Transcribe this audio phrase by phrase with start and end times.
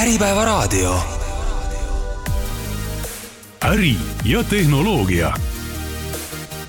[0.00, 0.94] Äripäevaraadio.
[3.64, 5.32] äri ja tehnoloogia.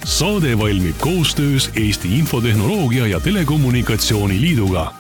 [0.04, 4.94] saade valmib koostöös Eesti Infotehnoloogia ja Telekommunikatsiooni Liiduga.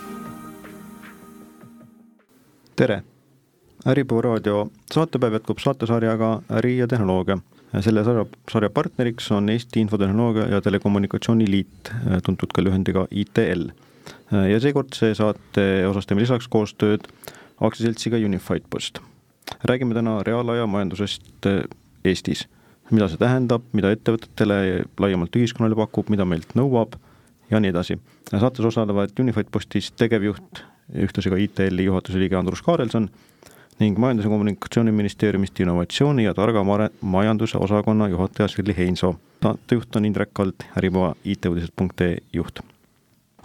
[2.76, 3.04] tere,
[3.88, 7.38] Äripäeva raadio saatepäev jätkub saatesarjaga Äri ja tehnoloogia.
[7.80, 11.92] selle sarja, sarja partneriks on Eesti Infotehnoloogia ja Telekommunikatsiooni Liit,
[12.26, 13.68] tuntud ka lühendiga ITL.
[14.52, 17.02] ja seekord see saate osas teeme lisaks koostööd
[17.62, 19.00] aktsiaseltsiga Unified Post.
[19.64, 21.46] räägime täna reaalaja majandusest
[22.06, 22.48] Eestis,
[22.92, 26.96] mida see tähendab, mida ettevõtetele ja laiemalt ühiskonnale pakub, mida meilt nõuab
[27.52, 28.00] ja nii edasi.
[28.32, 33.10] saates osalevad Unified Postis tegevjuht, ühtlasi ka ITL-i juhatuse liige Andrus Kaarelson
[33.80, 36.64] ning Majandus- ja Kommunikatsiooniministeeriumist innovatsiooni ja targa
[37.02, 39.16] majanduse osakonna juhataja Sirli Heinsoo.
[39.44, 42.60] saatejuht on Indrek Kald, Äripäeva IT-uudised.ee juht.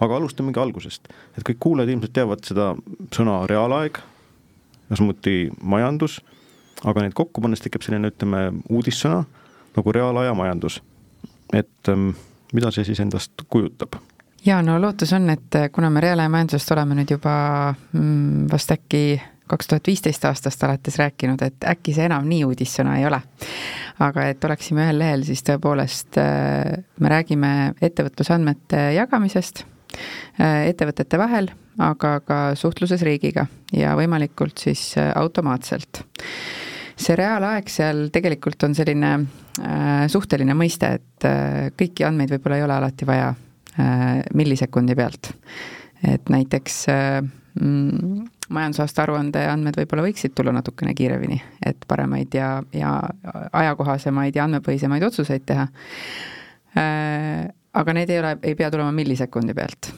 [0.00, 2.74] Aga alustamegi algusest, et kõik kuulajad ilmselt teavad seda
[3.14, 4.00] sõna reaalaeg
[4.90, 6.20] ja samuti majandus
[6.84, 9.22] aga neid kokku pannes tekib selline, ütleme, uudissõna
[9.76, 10.82] nagu reaalaja majandus.
[11.52, 12.10] et ähm,
[12.52, 13.96] mida see siis endast kujutab?
[14.44, 17.36] ja no lootus on, et kuna me reaalaja majandusest oleme nüüd juba
[17.92, 22.98] mm, vast äkki kaks tuhat viisteist aastast alates rääkinud, et äkki see enam nii uudissõna
[22.98, 23.20] ei ole.
[23.98, 29.64] aga et oleksime ühel lehel, siis tõepoolest äh, me räägime ettevõtlusandmete jagamisest
[30.38, 36.04] ettevõtete vahel, aga ka suhtluses riigiga ja võimalikult siis äh, automaatselt
[36.96, 42.64] see reaalaeg seal tegelikult on selline äh, suhteline mõiste, et äh, kõiki andmeid võib-olla ei
[42.66, 45.32] ole alati vaja äh, millisekundi pealt.
[46.06, 47.20] et näiteks äh,
[47.60, 52.96] mm, majandusaasta aruande andmed võib-olla võiksid tulla natukene kiiremini, et paremaid ja, ja
[53.52, 55.68] ajakohasemaid ja andmepõhisemaid otsuseid teha
[56.76, 57.46] äh,.
[57.76, 59.92] Aga need ei ole, ei pea tulema millisekundi pealt.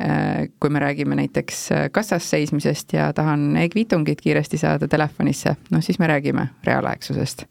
[0.00, 5.82] Äh, kui me räägime näiteks äh, kassas seismisest ja tahan e-kviitungit kiiresti saada telefonisse, noh
[5.82, 7.44] siis me räägime reaalaegsusest.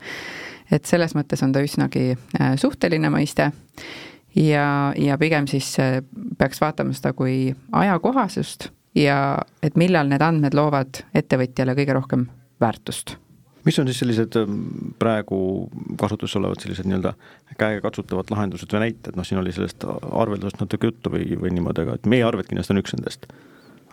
[0.72, 3.52] et selles mõttes on ta üsnagi äh, suhteline mõiste.
[4.36, 5.74] Ja, ja pigem siis
[6.38, 12.28] peaks vaatama seda kui ajakohasust ja et millal need andmed loovad ettevõtjale kõige rohkem
[12.62, 13.18] väärtust
[13.66, 14.58] mis on siis sellised ähm,
[15.00, 17.14] praegu kasutuses olevad sellised nii-öelda
[17.60, 21.98] käegakatsutavad lahendused või näited, noh, siin oli sellest arveldusest natuke juttu või, või niimoodi, aga
[22.00, 23.30] et meie arved kindlasti on üks nendest.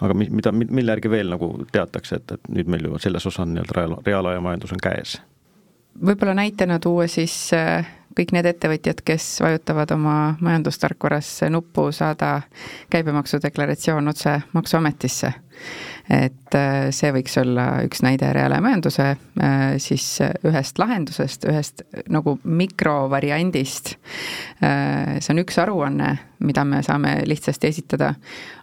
[0.00, 3.48] aga mi-, mida, mille järgi veel nagu teatakse, et, et nüüd meil juba selles osas
[3.48, 5.18] nii-öelda reaal, reaalaja majandus on käes?
[5.96, 12.42] võib-olla näitena tuua siis äh, kõik need ettevõtjad, kes vajutavad oma majandustarkvaras nuppu saada
[12.92, 15.32] käibemaksudeklaratsioon otse Maksuametisse
[16.12, 20.06] et äh, see võiks olla üks näide reaalajamajanduse äh, siis
[20.46, 23.96] ühest lahendusest, ühest nagu mikrovariandist.
[24.62, 26.12] Äh, see on üks aruanne,
[26.46, 28.12] mida me saame lihtsasti esitada,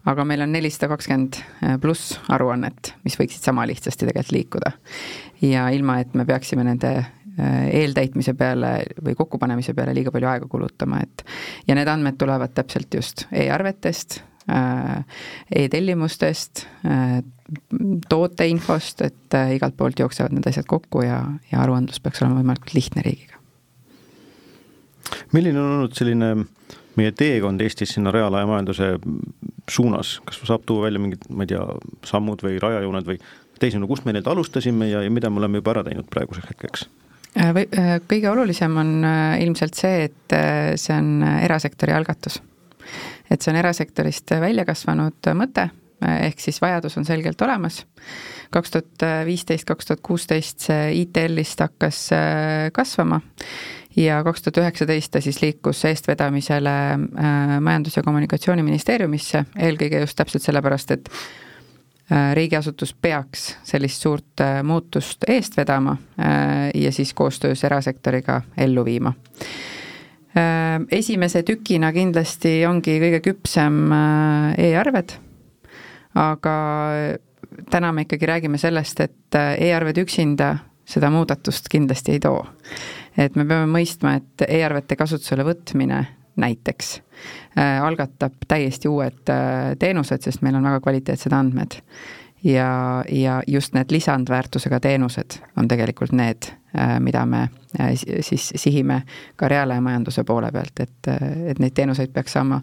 [0.08, 1.42] aga meil on nelisada kakskümmend
[1.84, 4.72] pluss aruannet, mis võiksid sama lihtsasti tegelikult liikuda.
[5.44, 6.94] ja ilma, et me peaksime nende
[7.34, 11.26] eeltäitmise peale või kokkupanemise peale liiga palju aega kulutama, et
[11.68, 14.33] ja need andmed tulevad täpselt just e-arvetest Äh,
[15.56, 17.24] e-tellimustest, äh,
[18.10, 21.22] tooteinfost, et äh, igalt poolt jooksevad need asjad kokku ja,
[21.52, 23.40] ja aruandlus peaks olema võimalikult lihtne riigiga.
[25.34, 26.34] milline on olnud selline
[26.98, 28.90] meie teekond Eestis sinna reaalaja majanduse
[29.70, 31.64] suunas, kas saab tuua välja mingid, ma ei tea,
[32.06, 33.20] sammud või rajajooned või
[33.60, 36.90] teisisõnu, kust me need alustasime ja, ja mida me oleme juba ära teinud praeguseks hetkeks?
[37.34, 38.90] kõige olulisem on
[39.42, 40.36] ilmselt see, et
[40.78, 42.38] see on erasektori algatus
[43.32, 45.70] et see on erasektorist välja kasvanud mõte,
[46.04, 47.86] ehk siis vajadus on selgelt olemas.
[48.52, 53.22] kaks tuhat viisteist, kaks tuhat kuusteist see ITL-ist hakkas äh, kasvama
[53.96, 60.44] ja kaks tuhat üheksateist ta siis liikus eestvedamisele äh, Majandus- ja Kommunikatsiooniministeeriumisse, eelkõige just täpselt
[60.44, 65.98] sellepärast, et äh, riigiasutus peaks sellist suurt muutust eest vedama
[66.74, 69.14] ja siis koostöös erasektoriga ellu viima
[70.90, 75.14] esimese tükina kindlasti ongi kõige küpsem äh, e-arved,
[76.18, 76.56] aga
[77.70, 80.56] täna me ikkagi räägime sellest, et äh, e-arved üksinda
[80.90, 82.42] seda muudatust kindlasti ei too.
[83.18, 86.02] et me peame mõistma, et e-arvete kasutusele võtmine
[86.36, 86.96] näiteks
[87.86, 89.30] algatab täiesti uued
[89.80, 91.78] teenused, sest meil on väga kvaliteetsed andmed
[92.44, 97.48] ja, ja just need lisandväärtusega teenused on tegelikult need, äh, mida me
[97.80, 99.02] äh, siis sihime
[99.36, 102.62] ka reaalajamajanduse poole pealt, et, äh, et neid teenuseid peaks saama,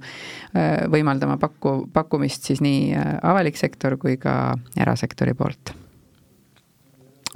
[0.90, 5.74] võimaldama pakku, pakkumist siis nii avalik sektor kui ka erasektori poolt.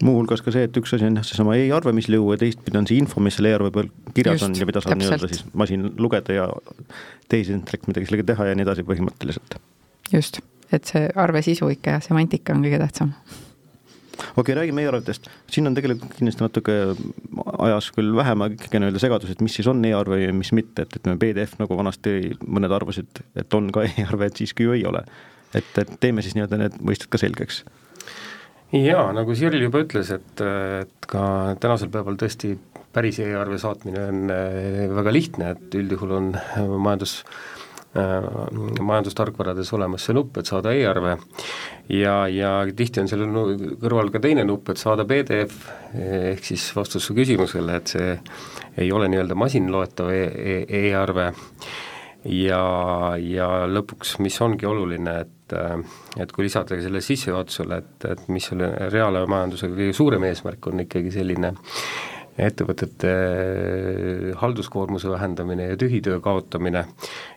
[0.03, 3.23] Muuhulgas ka see, et üks asi on jah, seesama e-arvemislõu ja teistpidi on see info,
[3.23, 6.49] mis selle e-arve peal kirjas Just, on ja mida saab nii-öelda siis masin lugeda ja
[7.31, 9.57] tehisintellekt midagi sellega teha ja nii edasi põhimõtteliselt.
[10.11, 10.43] just
[10.77, 13.13] et see arve sisu ikka ja semantika on kõige tähtsam.
[14.37, 16.75] okay, räägime e-arvetest, siin on tegelikult kindlasti natuke
[17.67, 20.99] ajas küll vähem ikkagi nii-öelda segadus, et mis siis on e-arve ja mis mitte, et
[21.01, 25.05] ütleme, PDF nagu vanasti mõned arvasid, et on ka e-arve, et siiski ju ei ole.
[25.55, 27.65] et, et teeme siis nii-öelda need mõisted ka selgeks
[28.75, 30.41] jaa, nagu Sirl juba ütles, et,
[30.83, 31.25] et ka
[31.63, 32.57] tänasel päeval tõesti
[32.95, 36.33] päris e-arve saatmine on eh, väga lihtne, et üldjuhul on
[36.79, 37.64] majandus äh,
[37.95, 41.17] majandustarkvarades olemas see nupp, et saada e-arve.
[41.93, 43.29] Ja, ja tihti on selle
[43.83, 48.15] kõrval ka teine nupp, et saada PDF, ehk siis vastus su küsimusele, et see
[48.83, 51.35] ei ole nii-öelda masinloetav e-arve e
[52.25, 52.65] ja,
[53.21, 58.71] ja lõpuks, mis ongi oluline, et et kui lisada selle sissejuhatusele, et, et mis selle
[58.91, 61.53] reaalajamajandusega kõige suurem eesmärk on ikkagi selline
[62.39, 63.11] ettevõtete
[64.41, 66.85] halduskoormuse vähendamine ja tühitöö kaotamine.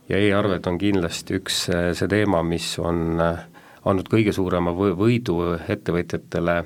[0.10, 3.20] Ja e-arved on kindlasti üks see teema, mis on
[3.88, 5.40] andnud kõige suurema võidu
[5.70, 6.64] ettevõtjatele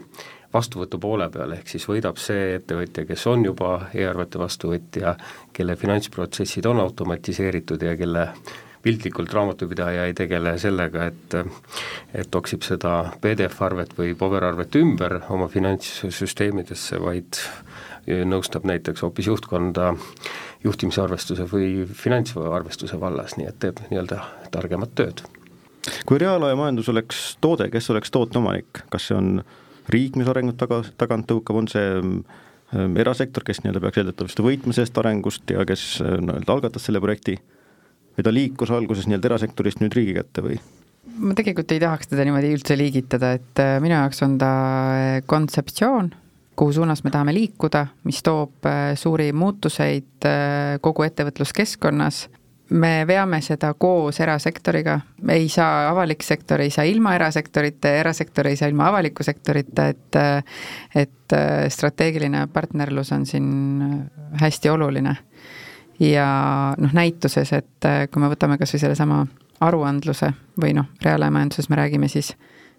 [0.53, 5.15] vastuvõtu poole peal, ehk siis võidab see ettevõtja, kes on juba e-arvete vastuvõtja,
[5.55, 8.27] kelle finantsprotsessid on automatiseeritud ja kelle
[8.81, 11.37] piltlikult raamatupidaja ei tegele sellega, et
[12.17, 17.39] et oksib seda PDF-arvet või paberarvet ümber oma finantssüsteemidesse, vaid
[18.07, 19.93] nõustab näiteks hoopis juhtkonda
[20.63, 24.21] juhtimisarvestuse või finantsarvestuse vallas, nii et teeb nii-öelda
[24.53, 25.23] targemat tööd.
[26.05, 29.31] kui reaalaja majandus oleks toode, kes oleks toote omanik, kas see on
[29.89, 34.75] riik, mis arengut taga, tagant tõukab, on see ähm, erasektor, kes nii-öelda peaks eeldatavasti võitma
[34.77, 37.39] sellest arengust ja kes äh, nii-öelda algatas selle projekti,
[38.17, 40.59] või ta liikus alguses nii-öelda erasektorist nüüd riigi kätte või?
[41.21, 44.51] ma tegelikult ei tahaks teda niimoodi üldse liigitada, et äh, minu jaoks on ta
[44.93, 46.11] äh, kontseptsioon,
[46.55, 48.67] kuhu suunas me tahame liikuda, mis toob
[48.99, 50.27] suuri muutuseid
[50.81, 52.27] kogu ettevõtluskeskkonnas
[52.71, 54.99] me veame seda koos erasektoriga,
[55.29, 59.87] ei saa, avalik sektor ei saa ilma erasektorita ja erasektor ei saa ilma avaliku sektorita,
[59.91, 60.19] et
[60.95, 61.35] et
[61.71, 63.51] strateegiline partnerlus on siin
[64.41, 65.15] hästi oluline.
[65.99, 66.27] ja
[66.77, 69.25] noh, näituses, et kui me võtame kas või sellesama
[69.61, 70.31] aruandluse
[70.61, 72.33] või noh, reaalaja-majanduses me räägime siis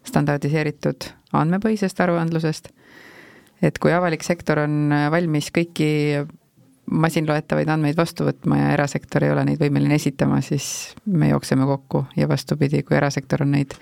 [0.04, 2.72] standardiseeritud andmepõhisest aruandlusest,
[3.62, 5.90] et kui avalik sektor on valmis kõiki
[6.92, 12.06] masinloetavaid andmeid vastu võtma ja erasektor ei ole neid võimeline esitama, siis me jookseme kokku
[12.18, 13.76] ja vastupidi, kui erasektor on neid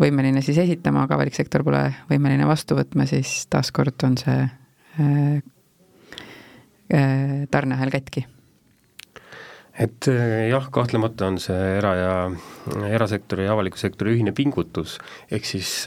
[0.00, 5.36] võimeline siis esitama, aga avalik sektor pole võimeline vastu võtma, siis taaskord on see äh,
[6.92, 8.26] äh, tarneahel katki.
[9.76, 12.12] Et äh, jah, kahtlemata on see era- ja,
[12.90, 14.98] erasektori ja avaliku sektori ühine pingutus,
[15.30, 15.84] ehk siis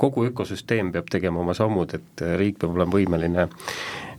[0.00, 3.48] kogu ökosüsteem peab tegema oma sammud, et riik peab olema võimeline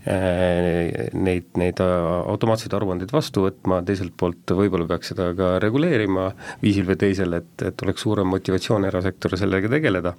[0.01, 6.24] Äh, neid, neid automaatseid aruandeid vastu võtma, teiselt poolt võib-olla peaks seda ka reguleerima
[6.63, 10.16] viisil või teisel, et, et oleks suurem motivatsioon erasektoril sellega tegeleda.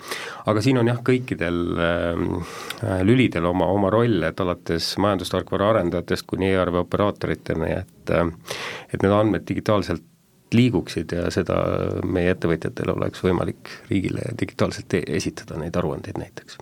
[0.47, 6.53] aga siin on jah, kõikidel äh, lülidel oma, oma roll, et alates majandustarkvara arendajatest kuni
[6.53, 8.31] e-arve operaatoriteni, et äh,
[8.93, 10.06] et need andmed digitaalselt
[10.57, 11.57] liiguksid ja seda
[12.05, 16.59] meie ettevõtjatel oleks võimalik riigile digitaalselt e esitada, neid aruandeid näiteks.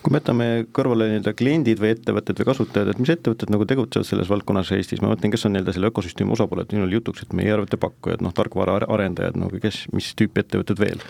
[0.00, 0.46] Kui me jätame
[0.76, 5.02] kõrvale nii-öelda kliendid või ettevõtted või kasutajad, et mis ettevõtted nagu tegutsevad selles valdkonnas Eestis,
[5.02, 8.32] ma mõtlen, kes on nii-öelda selle ökosüsteemi osapooled, oli jutuks, et meie arvete pakkujad, noh,
[8.36, 11.04] tarkvaraarendajad, no kes, mis tüüpi ettevõtted veel?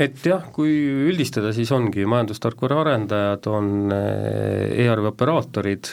[0.00, 0.72] et jah, kui
[1.10, 5.90] üldistada, siis ongi majandustarkvara arendajad, on eh, e-arve operaatorid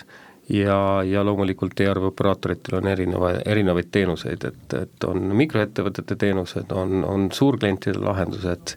[0.50, 7.04] ja, ja loomulikult e-arve operaatoritel on erineva, erinevaid teenuseid, et, et on mikroettevõtete teenused, on,
[7.06, 8.76] on suurklientide lahendused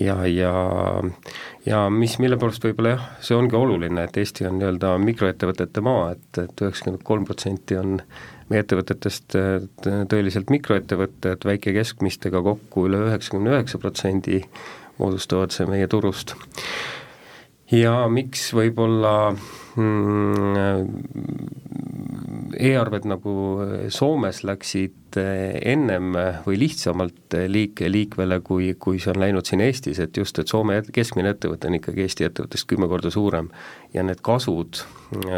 [0.00, 0.52] ja, ja
[1.66, 6.10] ja mis, mille poolest võib-olla jah, see ongi oluline, et Eesti on nii-öelda mikroettevõtete maa,
[6.14, 7.96] et, et üheksakümmend kolm protsenti on
[8.50, 9.34] meie ettevõtetest
[10.12, 14.44] tõeliselt mikroettevõtted, väike-keskmistega kokku üle üheksakümne üheksa protsendi
[15.00, 16.36] moodustavad see meie turust.
[17.72, 20.86] Ja miks võib-olla mm,
[22.56, 23.34] e-arved nagu
[23.92, 26.14] Soomes läksid eh, ennem
[26.46, 30.78] või lihtsamalt liik-, liikvele, kui, kui see on läinud siin Eestis, et just, et Soome
[30.94, 33.50] keskmine ettevõte on ikkagi Eesti ettevõttest kümme korda suurem
[33.94, 34.82] ja need kasud,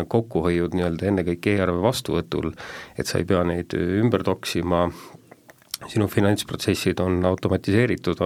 [0.08, 2.52] kokkuhoiud nii-öelda ennekõike e-arve vastuvõtul,
[2.98, 4.88] et sa ei pea neid ümber toksima,
[5.88, 8.20] sinu finantsprotsessid on automatiseeritud,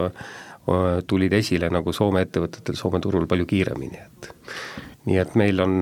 [1.07, 4.33] tulid esile nagu Soome ettevõtetel Soome turul palju kiiremini, et
[5.09, 5.81] nii et meil on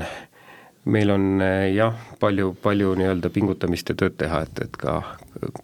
[0.84, 4.96] meil on eh, jah, palju, palju nii-öelda pingutamist ja tööd teha, et, et ka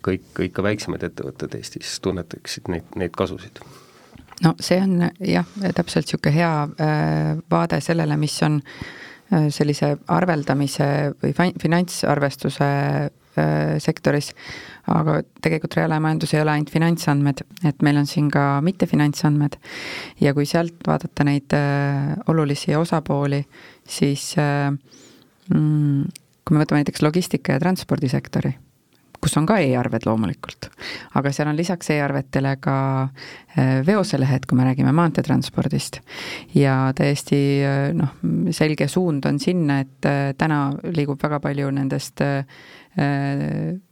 [0.04, 3.62] kõik, kõik ka väiksemad ettevõtted Eestis tunnetaksid neid, neid kasusid.
[4.44, 10.90] no see on jah, täpselt niisugune hea äh, vaade sellele, mis on äh, sellise arveldamise
[11.22, 11.32] või
[11.62, 12.72] finantsarvestuse
[13.82, 14.32] sektoris,
[14.92, 19.58] aga tegelikult reaalajamajandus ei ole ainult finantsandmed, et meil on siin ka mittefinantsandmed.
[20.24, 21.56] Ja kui sealt vaadata neid
[22.32, 23.42] olulisi osapooli,
[23.86, 26.06] siis mm,
[26.44, 28.56] kui me võtame näiteks logistika ja transpordisektori
[29.26, 30.70] kus on ka e-arved loomulikult.
[31.18, 36.00] aga seal on lisaks e-arvetele ka äh, veoselehed, kui me räägime maanteetranspordist.
[36.54, 38.14] ja täiesti äh, noh,
[38.54, 42.22] selge suund on sinna, et äh, täna liigub väga palju nendest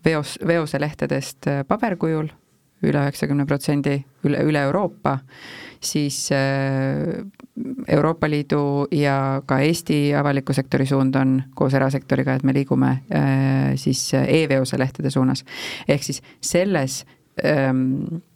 [0.05, 2.31] veos, veoselehtedest paberkujul
[2.89, 5.19] üle üheksakümne protsendi üle, üle Euroopa,
[5.85, 7.25] siis äh,
[7.89, 13.75] Euroopa Liidu ja ka Eesti avaliku sektori suund on koos erasektoriga, et me liigume äh,
[13.81, 15.45] siis e-veose lehtede suunas.
[15.89, 17.05] ehk siis selles
[17.45, 18.34] ähm, Äh,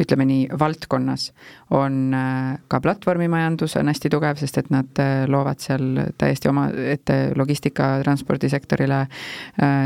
[0.00, 1.30] ütleme nii, valdkonnas
[1.76, 7.18] on äh, ka platvormimajandus on hästi tugev, sest et nad äh, loovad seal täiesti omaette
[7.36, 9.04] logistika, transpordisektorile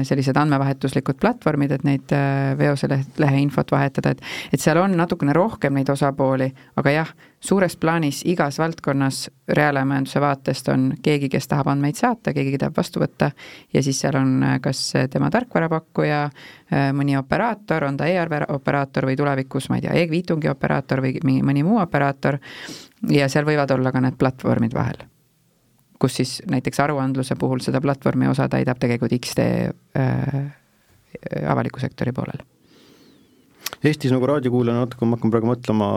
[0.06, 2.14] sellised andmevahetuslikud platvormid, et neid
[2.58, 6.50] veoselehe infot vahetada, et et seal on natukene rohkem neid osapooli,
[6.80, 7.12] aga jah,
[7.42, 13.02] suures plaanis igas valdkonnas reaalajamajanduse vaatest on keegi, kes tahab andmeid saata, keegi tahab vastu
[13.02, 13.30] võtta.
[13.74, 19.08] Ja siis seal on äh, kas tema tarkvarapakkuja, äh, mõni operaator, on ta e-arve operaator
[19.10, 22.38] või tulevikus, ma ei tea, e-kviitungi operaator või mingi mõni muu operaator.
[23.10, 25.08] Ja seal võivad olla ka need platvormid vahel
[26.02, 30.40] kus siis näiteks aruandluse puhul seda platvormi osa täidab tegelikult X-tee äh,
[31.46, 32.42] avaliku sektori poolel
[33.82, 35.88] Eestis nagu raadiokuulajana natuke ma hakkan praegu mõtlema,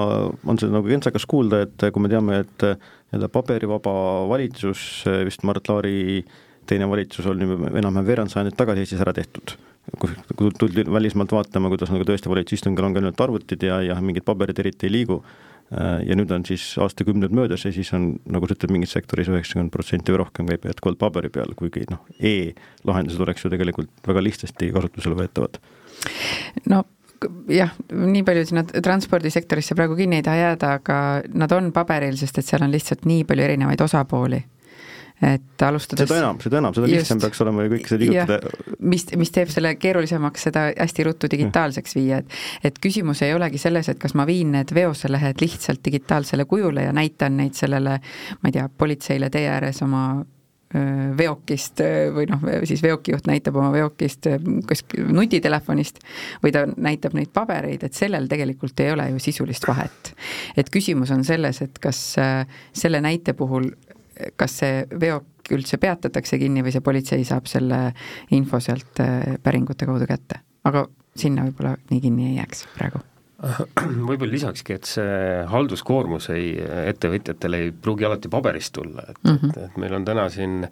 [0.49, 3.93] on see nagu kentsakas kuulda, et kui me teame, et nii-öelda paberivaba
[4.31, 6.23] valitsus, vist Mart Laari
[6.65, 9.57] teine valitsus on enam-vähem veerand sajandit tagasi Eestis ära tehtud.
[10.01, 13.99] kui tuldi välismaalt vaatama, kuidas nagu tõesti valitsuse istungil on ka ainult arvutid ja, ja
[14.01, 15.19] mingid paberid eriti ei liigu,
[16.05, 19.73] ja nüüd on siis aastakümned möödas ja siis on, nagu sa ütled, mingis sektoris üheksakümmend
[19.73, 24.25] protsenti või rohkem käib jätkuvalt paberi peal, kuigi noh e, e-lahendused oleks ju tegelikult väga
[24.25, 25.57] lihtsasti kasutusele võetavad.
[26.69, 26.83] no
[27.51, 30.97] jah, nii palju sinna transpordisektorisse praegu kinni ei taha jääda, aga
[31.33, 34.41] nad on paberil, sest et seal on lihtsalt nii palju erinevaid osapooli.
[35.23, 38.49] Et alustades seda enam, seda enam, seda lihtsam peaks olema ju kõike seda liigutada.
[38.83, 43.61] mis, mis teeb selle keerulisemaks, seda hästi ruttu digitaalseks viia, et et küsimus ei olegi
[43.61, 48.01] selles, et kas ma viin need veoselehed lihtsalt digitaalsele kujule ja näitan neid sellele,
[48.41, 50.03] ma ei tea, politseile tee ääres oma
[51.17, 51.79] veokist
[52.15, 54.27] või noh, siis veokijuht näitab oma veokist
[54.67, 56.01] kas nutitelefonist
[56.43, 60.11] või ta näitab neid pabereid, et sellel tegelikult ei ole ju sisulist vahet.
[60.57, 62.01] et küsimus on selles, et kas
[62.73, 63.69] selle näite puhul,
[64.35, 67.91] kas see veok üldse peatatakse kinni või see politsei saab selle
[68.33, 69.03] info sealt
[69.43, 73.05] päringute kaudu kätte, aga sinna võib-olla nii kinni ei jääks praegu
[74.09, 75.15] võib-olla lisakski, et see
[75.51, 76.53] halduskoormus ei,
[76.91, 79.49] ettevõtjatele ei pruugi alati paberist tulla, et mm, -hmm.
[79.51, 80.67] et, et meil on täna siin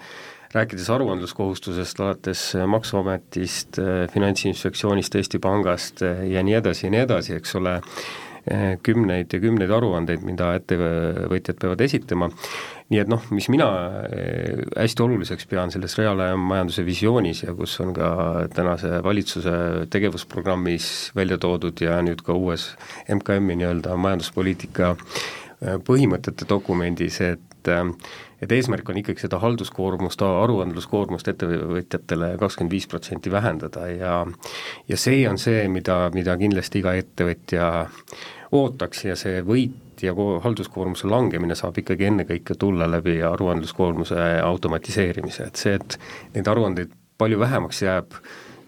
[0.54, 3.80] rääkides aruandluskohustusest alates Maksuametist,
[4.14, 7.80] Finantsinspektsioonist, Eesti Pangast ja nii edasi ja nii edasi, eks ole,
[8.84, 12.28] kümneid ja kümneid aruandeid, mida ettevõtjad peavad esitama
[12.94, 13.68] nii et noh, mis mina
[14.14, 18.10] eh, hästi oluliseks pean selles reaalajamajanduse visioonis ja kus on ka
[18.54, 19.56] tänase valitsuse
[19.94, 22.70] tegevusprogrammis välja toodud ja nüüd ka uues
[23.10, 27.90] MKM-i nii-öelda majanduspoliitika eh, põhimõtete dokumendis, et eh,
[28.44, 34.18] et eesmärk on ikkagi seda halduskoormust, aruandluskoormust ettevõtjatele kakskümmend viis protsenti vähendada ja
[34.90, 37.70] ja see on see, mida, mida kindlasti iga ettevõtja
[38.54, 45.62] ootaks ja see võit ja halduskoormuse langemine saab ikkagi ennekõike tulla läbi aruandluskoormuse automatiseerimise, et
[45.62, 46.00] see, et
[46.36, 46.92] neid aruandeid
[47.22, 48.18] palju vähemaks jääb,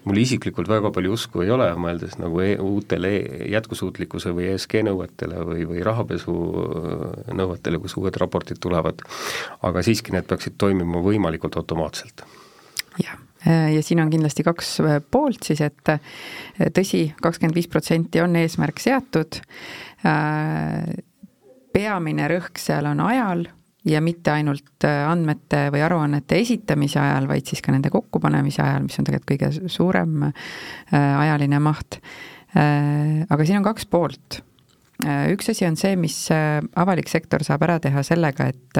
[0.06, 3.12] mul isiklikult väga palju usku ei ole, mõeldes nagu e uutele
[3.52, 6.34] jätkusuutlikkuse või ESG nõuetele või, või rahapesu
[7.34, 9.02] nõuetele, kus uued raportid tulevad,
[9.66, 12.22] aga siiski need peaksid toimima võimalikult automaatselt.
[13.02, 14.76] jah, ja siin on kindlasti kaks
[15.10, 19.42] poolt siis, et tõsi, kakskümmend viis protsenti on eesmärk seatud,
[21.76, 23.44] peamine rõhk seal on ajal
[23.86, 28.86] ja mitte ainult äh, andmete või aruannete esitamise ajal, vaid siis ka nende kokkupanemise ajal,
[28.88, 30.34] mis on tegelikult kõige suurem äh,
[30.96, 32.00] ajaline maht.
[32.56, 34.42] Äh, aga siin on kaks poolt.
[35.04, 38.78] üks asi on see, mis avalik sektor saab ära teha sellega, et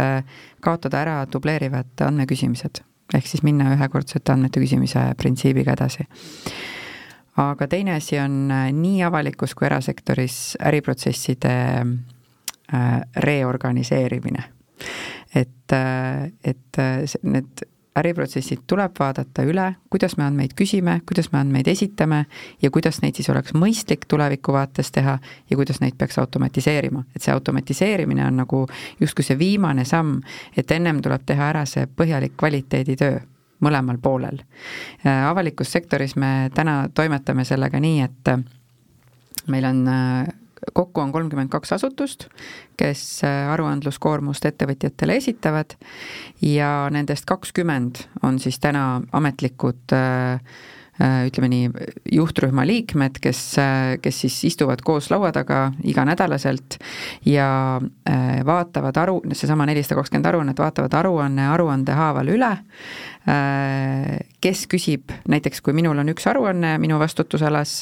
[0.64, 2.80] kaotada ära dubleerivad andmeküsimised,
[3.12, 6.06] ehk siis minna ühekordsete andmete küsimise printsiibiga edasi
[7.36, 11.52] aga teine asi on nii avalikus kui erasektoris äriprotsesside
[13.16, 14.44] reorganiseerimine.
[15.34, 21.38] et, äh, et äh, need äriprotsessid tuleb vaadata üle, kuidas me andmeid küsime, kuidas me
[21.38, 22.24] andmeid esitame
[22.62, 25.18] ja kuidas neid siis oleks mõistlik tuleviku vaates teha
[25.50, 27.04] ja kuidas neid peaks automatiseerima.
[27.16, 28.66] et see automatiseerimine on nagu
[29.00, 30.20] justkui see viimane samm,
[30.56, 33.18] et ennem tuleb teha ära see põhjalik kvaliteeditöö
[33.60, 34.42] mõlemal poolel.
[35.28, 39.88] avalikus sektoris me täna toimetame sellega nii, et meil on
[40.72, 42.28] kokku on kolmkümmend kaks asutust,
[42.76, 45.76] kes aruandluskoormust ettevõtjatele esitavad
[46.42, 50.40] ja nendest kakskümmend on siis täna ametlikud äh,
[50.96, 51.64] Äh, ütleme nii,
[52.16, 56.78] juhtrühma liikmed, kes, äh, kes siis istuvad koos laua taga iganädalaselt
[57.28, 57.48] ja
[58.08, 62.48] äh, vaatavad aru, seesama nelisada kakskümmend aruannet, vaatavad aruanne aruande haaval üle,
[63.26, 67.72] kes küsib, näiteks kui minul on üks aruanne minu vastutusalas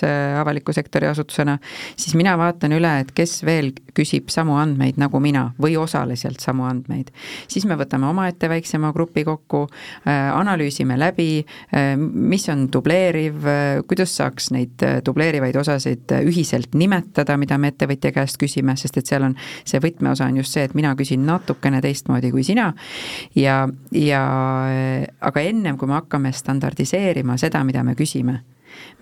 [0.40, 1.58] avaliku sektori asutusena,
[2.00, 6.64] siis mina vaatan üle, et kes veel küsib samu andmeid nagu mina või osaliselt samu
[6.64, 7.12] andmeid.
[7.48, 9.66] siis me võtame omaette väiksema grupi kokku,
[10.08, 11.44] analüüsime läbi,
[12.08, 13.44] mis on dubleeriv,
[13.88, 18.98] kuidas saaks neid äh, dubleerivaid osasid äh, ühiselt nimetada, mida me ettevõtja käest küsime, sest
[19.00, 19.36] et seal on,
[19.66, 22.70] see võtmeosa on just see, et mina küsin natukene teistmoodi kui sina
[23.38, 23.62] ja,
[23.94, 24.22] ja
[24.70, 28.38] äh, aga ennem, kui me hakkame standardiseerima seda, mida me küsime,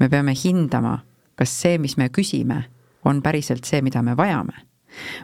[0.00, 0.96] me peame hindama,
[1.36, 2.62] kas see, mis me küsime,
[3.04, 4.64] on päriselt see, mida me vajame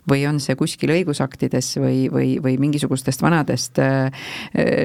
[0.09, 4.09] või on see kuskil õigusaktides või, või, või mingisugustest vanadest äh,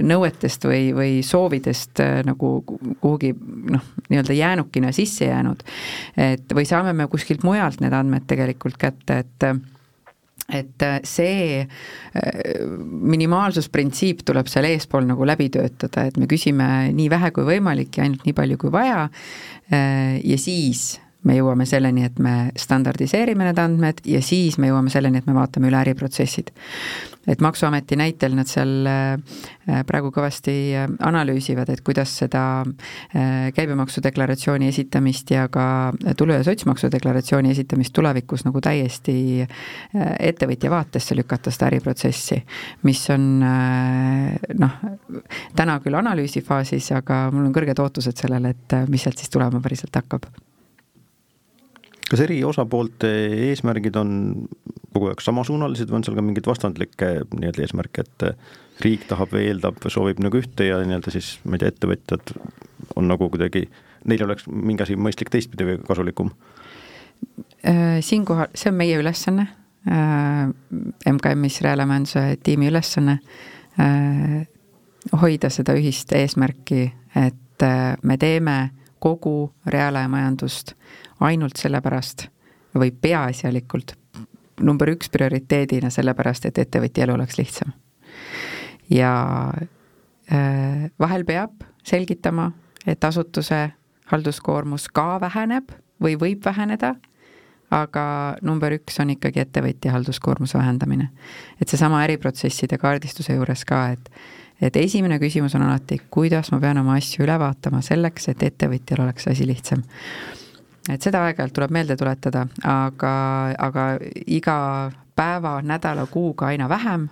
[0.04, 3.32] nõuetest või, või soovidest äh, nagu kuhugi
[3.72, 5.64] noh, nii-öelda jäänukina sisse jäänud.
[6.18, 9.48] et või saame me kuskilt mujalt need andmed tegelikult kätte, et
[10.52, 11.70] et see äh,
[13.14, 18.08] minimaalsusprintsiip tuleb seal eespool nagu läbi töötada, et me küsime nii vähe kui võimalik ja
[18.08, 19.08] ainult nii palju kui vaja.
[19.72, 25.22] ja siis me jõuame selleni, et me standardiseerime need andmed ja siis me jõuame selleni,
[25.22, 26.52] et me vaatame üle äriprotsessid.
[27.28, 29.16] et Maksuameti näitel nad seal äh,
[29.88, 36.92] praegu kõvasti äh, analüüsivad, et kuidas seda äh, käibemaksudeklaratsiooni esitamist ja ka tulu- ja sotsmaksu
[36.92, 39.16] deklaratsiooni esitamist tulevikus nagu täiesti
[40.20, 42.42] ettevõtja vaatesse lükata, seda äriprotsessi,
[42.84, 43.28] mis on
[44.60, 44.80] noh,
[45.56, 49.62] täna küll analüüsi faasis, aga mul on kõrged ootused sellele, et mis sealt siis tulema
[49.64, 50.28] päriselt hakkab
[52.14, 53.10] kas eri osapoolte
[53.50, 54.12] eesmärgid on
[54.94, 59.48] kogu aeg samasuunalised või on seal ka mingeid vastandlikke nii-öelda eesmärke, et riik tahab või
[59.50, 62.36] eeldab või soovib nagu ühte ja nii-öelda siis ma ei tea, ettevõtjad
[63.00, 63.66] on nagu kuidagi,
[64.06, 66.30] neil oleks mingi asi mõistlik teistpidi või kasulikum?
[67.66, 69.48] Äh, siinkohal, see on meie ülesanne,
[69.90, 70.46] äh,
[71.10, 73.18] MKM-is reaalmajanduse tiimi ülesanne,
[73.82, 74.44] äh,
[75.22, 76.86] hoida seda ühist eesmärki,
[77.18, 77.66] et
[78.04, 78.58] me teeme
[79.04, 80.74] kogu reaalajamajandust
[81.20, 82.28] ainult sellepärast
[82.76, 83.96] või peaasjalikult
[84.62, 87.74] number üks prioriteedina sellepärast, et ettevõtja elu oleks lihtsam.
[88.90, 89.14] ja
[90.32, 92.52] äh, vahel peab selgitama,
[92.88, 93.72] et asutuse
[94.12, 95.72] halduskoormus ka väheneb
[96.04, 96.96] või võib väheneda,
[97.72, 98.06] aga
[98.42, 101.10] number üks on ikkagi ettevõtja halduskoormuse vähendamine.
[101.62, 104.10] et seesama äriprotsesside kaardistuse juures ka, et
[104.62, 109.02] et esimene küsimus on alati, kuidas ma pean oma asju üle vaatama selleks, et ettevõtjal
[109.04, 109.84] oleks asi lihtsam
[110.92, 113.14] et seda aeg-ajalt tuleb meelde tuletada, aga,
[113.58, 113.88] aga
[114.26, 114.58] iga
[115.16, 117.08] päeva, nädala, kuuga aina vähem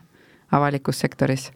[0.52, 1.52] avalikus sektoris.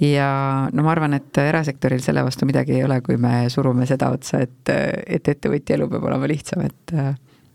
[0.00, 4.10] ja no ma arvan, et erasektoril selle vastu midagi ei ole, kui me surume seda
[4.12, 4.72] otsa, et,
[5.06, 6.92] et ettevõtja elu peab olema lihtsam, et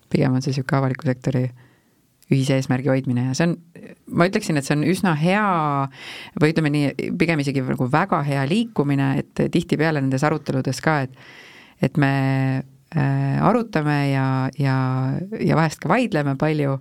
[0.10, 1.44] pigem on see niisugune avaliku sektori
[2.32, 3.56] ühise eesmärgi hoidmine ja see on,
[4.17, 5.46] ma ütleksin, et see on üsna hea
[6.41, 11.17] või ütleme nii, pigem isegi nagu väga hea liikumine, et tihtipeale nendes aruteludes ka, et
[11.82, 12.12] et me
[12.95, 14.25] arutame ja,
[14.60, 14.75] ja,
[15.39, 16.75] ja vahest ka vaidleme palju,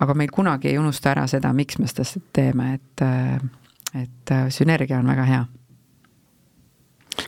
[0.00, 3.36] aga meil kunagi ei unusta ära seda, miks me seda teeme, et, äh,
[4.02, 5.44] et äh, sünergia on väga hea.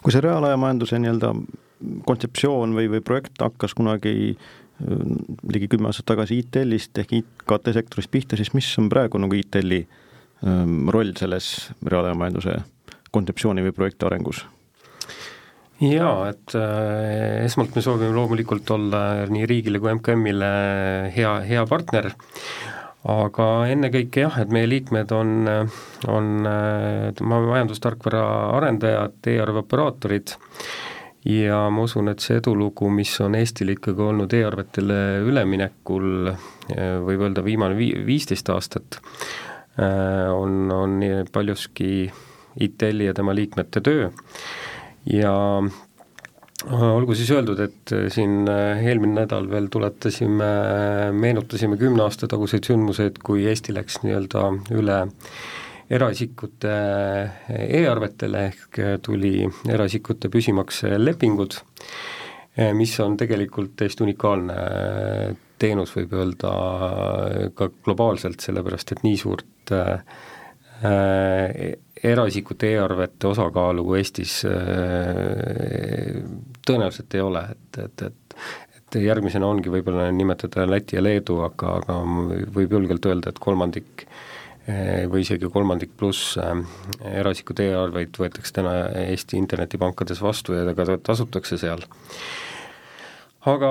[0.02, 1.32] kui see reaalajamajanduse nii-öelda
[2.06, 4.36] kontseptsioon või, või projekt hakkas kunagi
[5.48, 9.80] ligi kümme aastat tagasi ITL-ist ehk IKT sektorist pihta, siis mis on praegu nagu ITL-i
[10.46, 12.54] ähm, roll selles reaalajamajanduse
[13.10, 14.44] kontseptsiooni või projekti arengus?
[15.78, 20.50] Jaa, et äh, esmalt me soovime loomulikult olla nii riigile kui MKM-ile
[21.14, 22.10] hea, hea partner,
[23.08, 25.48] aga ennekõike jah, et meie liikmed on,
[26.10, 28.22] on äh, majandustarkvara
[28.58, 30.34] arendajad e, e-arve operaatorid
[31.28, 37.22] ja ma usun, et see edulugu, mis on Eestil ikkagi olnud e-arvetele üleminekul, äh, võib
[37.28, 38.98] öelda viimane vii-, viisteist aastat,
[39.78, 40.98] äh, on, on
[41.30, 42.08] paljuski
[42.66, 44.10] ITL-i ja tema liikmete töö
[45.12, 50.50] ja äh, olgu siis öeldud, et äh, siin äh, eelmine nädal veel tuletasime,
[51.16, 54.44] meenutasime kümne aasta taguseid sündmuseid, kui Eesti läks nii-öelda
[54.76, 55.00] üle
[55.88, 56.72] eraisikute
[57.48, 61.56] e-arvetele ehk tuli eraisikute püsimakselepingud,
[62.76, 64.56] mis on tegelikult täiesti unikaalne
[65.62, 66.50] teenus, võib öelda
[67.56, 69.80] ka globaalselt, sellepärast et nii suurt
[72.04, 74.40] eraisikute e-arvete osakaalu Eestis
[76.68, 78.38] tõenäoliselt ei ole, et, et, et
[78.88, 81.98] et järgmisena ongi võib-olla nimetada Läti ja Leedu, aga, aga
[82.54, 84.06] võib julgelt öelda, et kolmandik
[85.08, 86.36] või isegi kolmandik pluss
[87.08, 88.74] eraisikute e-arveid võetakse täna
[89.06, 91.84] Eesti internetipankades vastu ja ka tasutakse seal
[93.46, 93.70] aga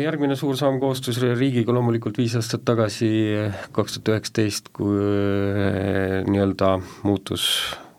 [0.00, 3.10] järgmine suur samm koostus riigiga loomulikult viis aastat tagasi,
[3.76, 7.44] kaks tuhat üheksateist, kui eh, nii-öelda muutus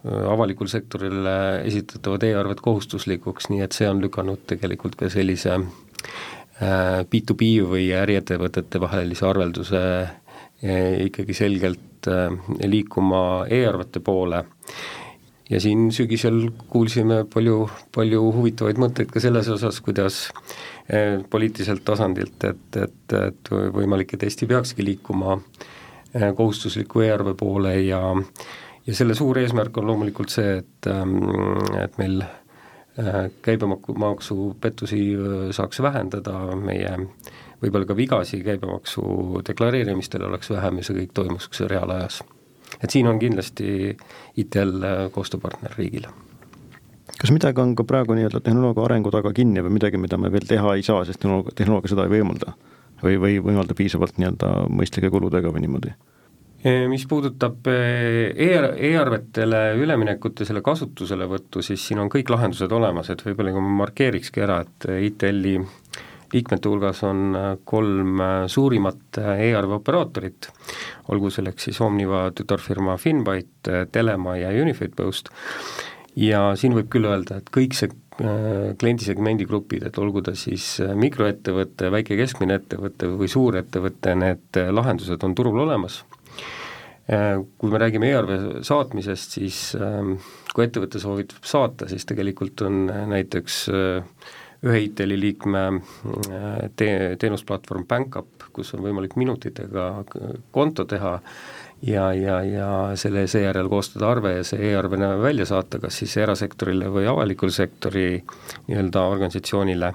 [0.05, 1.27] eh, avalikul sektoril
[1.67, 5.59] esitatavad e-arved kohustuslikuks, nii et see on lükanud tegelikult ka sellise
[7.13, 9.85] B2B eh, või äriettevõtete vahelise arvelduse
[10.63, 12.07] ikkagi selgelt
[12.63, 14.45] liikuma e-arvete poole.
[15.51, 20.63] Ja siin sügisel kuulsime palju, palju huvitavaid mõtteid ka selles osas, kuidas eh,
[21.29, 28.01] poliitiliselt tasandilt, et, et, et võimalik, et Eesti peakski liikuma eh, kohustusliku e-arve poole ja
[28.83, 34.99] ja selle suur eesmärk on loomulikult see, et, mm, et meil eh, käibemaksupettusi
[35.55, 36.91] saaks vähendada, meie
[37.63, 42.19] võib-olla ka vigasi käibemaksu deklareerimistel oleks vähem ja see kõik toimuks reaalajas.
[42.83, 43.95] Et siin on kindlasti
[44.43, 44.83] ITL
[45.15, 46.11] koostööpartner riigile
[47.21, 50.47] kas midagi on ka praegu nii-öelda tehnoloogia arengu taga kinni või midagi, mida me veel
[50.49, 52.55] teha ei saa, sest tehnoloogia, tehnoloogia seda ei võimalda?
[53.03, 55.95] või, või võimaldab piisavalt nii-öelda mõistlike kuludega või niimoodi?
[56.87, 63.19] mis puudutab äh, e-arvetele üleminekut ja selle kasutuselevõttu, siis siin on kõik lahendused olemas, et
[63.25, 65.57] võib-olla kui ma markeerikski ära, et ITL-i
[66.31, 67.35] liikmete hulgas on
[67.67, 70.47] kolm suurimat e-arve operaatorit,
[71.11, 75.33] olgu selleks siis Omniva tütarfirma Finbyte, Telema ja Unified Post,
[76.19, 81.89] ja siin võib küll öelda, et kõik see kliendisegmendi grupid, et olgu ta siis mikroettevõte,
[81.93, 86.03] väike keskmine ettevõte või suurettevõte, need lahendused on turul olemas.
[87.03, 90.13] Kui me räägime e-arve saatmisest, siis ähm,
[90.53, 93.57] kui ettevõte soovib saata, siis tegelikult on näiteks
[94.63, 99.87] ühe ITL-i liikme äh, te-, teenusplatvorm BankUp, kus on võimalik minutitega
[100.55, 101.17] konto teha
[101.87, 102.69] ja, ja, ja
[102.99, 108.07] selle seejärel koostada arve ja see e-arvena välja saata, kas siis erasektorile või avalikul sektori
[108.67, 109.93] nii-öelda organisatsioonile.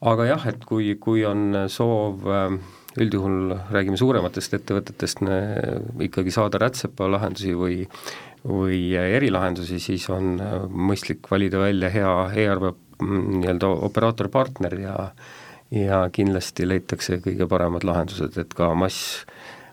[0.00, 2.58] aga jah, et kui, kui on soov äh,
[2.98, 5.20] üldjuhul räägime suurematest ettevõtetest,
[6.02, 7.84] ikkagi saada rätsepa lahendusi või
[8.48, 14.96] või erilahendusi, siis on äh, mõistlik valida välja hea e-arve nii-öelda operaatorpartner ja
[15.70, 18.70] ja kindlasti leitakse kõige paremad lahendused, et ka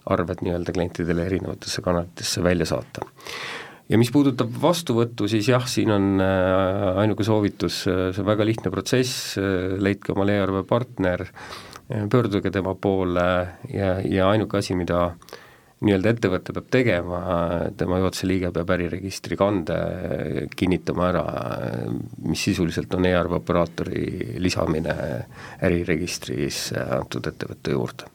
[0.05, 3.05] massarved nii-öelda klientidele erinevatesse kanalitesse välja saata.
[3.89, 8.45] ja mis puudutab vastuvõttu, siis jah, siin on äh, ainuke soovitus, äh, see on väga
[8.45, 11.25] lihtne protsess, äh, leidke omale e-arve partner,
[12.09, 13.25] pöörduge tema poole
[13.69, 15.11] ja, ja ainuke asi, mida
[15.85, 17.19] nii-öelda ettevõte peab tegema,
[17.77, 19.77] tema juhatuse liige peab äriregistri kande
[20.57, 21.25] kinnitama ära,
[22.25, 24.97] mis sisuliselt on e-arve operaatori lisamine
[25.61, 28.09] äriregistris antud ettevõtte juurde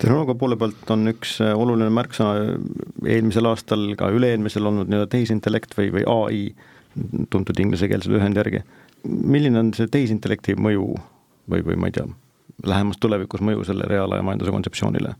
[0.00, 2.56] tehnoloogia poole pealt on üks oluline märksõna
[3.06, 6.40] eelmisel aastal, ka üle-eelmisel olnud nii-öelda tehisintellekt või, või ai,
[7.30, 8.62] tuntud inglisekeelse lühendi järgi.
[9.04, 10.88] milline on see tehisintellekti mõju
[11.50, 12.06] või, või ma ei tea,
[12.64, 15.14] lähemas tulevikus mõju selle reaalaja majanduse kontseptsioonile?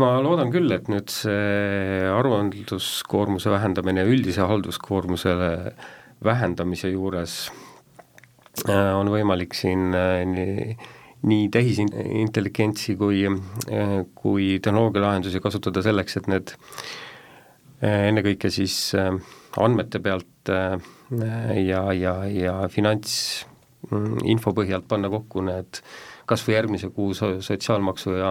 [0.00, 5.34] ma loodan küll, et nüüd see aruandluskoormuse vähendamine üldise halduskoormuse
[6.24, 7.36] vähendamise juures
[8.68, 10.76] äh, on võimalik siin äh, nii,
[11.28, 16.56] nii tehisintelligentsi kui, äh, kui tehnoloogialahendusi kasutada selleks, et need
[17.82, 18.92] ennekõike siis
[19.58, 25.80] andmete pealt ja, ja, ja finantsinfo põhjalt panna kokku need
[26.30, 28.30] kas või järgmise kuu sotsiaalmaksu ja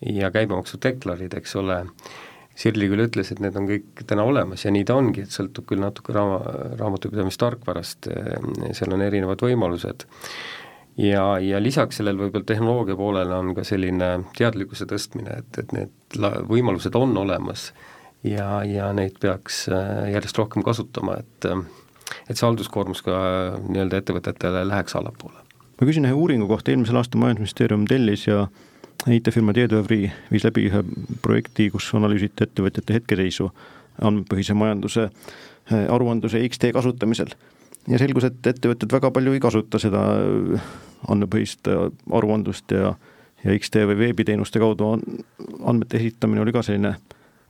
[0.00, 1.84] ja käibemaksudeklarid, eks ole,
[2.60, 5.64] Sirli küll ütles, et need on kõik täna olemas ja nii ta ongi, et sõltub
[5.70, 6.40] küll natuke raama,
[6.80, 8.08] raamatupidamistarkvarast,
[8.76, 10.04] seal on erinevad võimalused.
[10.96, 16.18] Ja, ja lisaks sellel võib-olla tehnoloogia poolele on ka selline teadlikkuse tõstmine, et, et need
[16.18, 17.70] la-, võimalused on olemas
[18.24, 21.52] ja, ja neid peaks äh, järjest rohkem kasutama, et
[22.30, 23.14] et see halduskoormus ka
[23.68, 25.38] nii-öelda ettevõtetele läheks allapoole.
[25.80, 28.48] ma küsin ühe uuringu kohta, eelmisel aastal Majandusministeerium tellis ja
[29.08, 30.82] IT-firma Teedovri viis läbi ühe
[31.22, 33.48] projekti, kus analüüsiti ettevõtjate hetkeseisu
[34.00, 37.32] andmepõhise majanduse äh, aruandluse XT kasutamisel.
[37.88, 40.68] Ja selgus, et ettevõtted väga palju ei kasuta seda äh,
[41.08, 42.94] andmepõhist äh, aruandlust ja
[43.44, 45.02] ja XT või veebiteenuste kaudu on,
[45.64, 46.94] andmete esitamine oli ka selline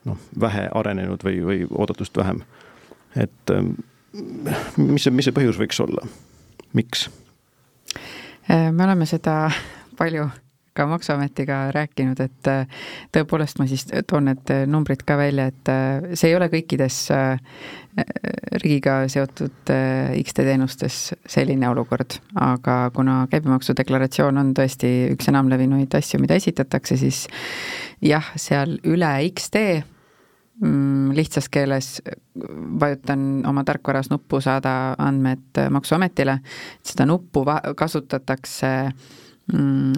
[0.06, 2.44] noh, vähe arenenud või, või oodatust vähem.
[3.16, 3.54] et
[4.76, 6.06] mis see, mis see põhjus võiks olla,
[6.78, 7.08] miks?
[8.46, 9.50] me oleme seda
[9.98, 10.28] palju
[10.76, 12.80] ka Maksuametiga rääkinud, et äh,
[13.14, 17.02] tõepoolest ma siis toon need numbrid ka välja, et äh, see ei ole kõikides
[18.62, 19.70] riigiga seotud
[20.22, 27.24] X-tee teenustes selline olukord, aga kuna käibemaksudeklaratsioon on tõesti üks enamlevinuid asju, mida esitatakse, siis
[28.00, 29.80] jah, seal üle X-tee
[30.60, 32.02] Mm, lihtsas keeles
[32.80, 36.34] vajutan oma tarkvaras nuppu saada andmed Maksuametile,
[36.84, 39.29] seda nuppu kasutatakse mm,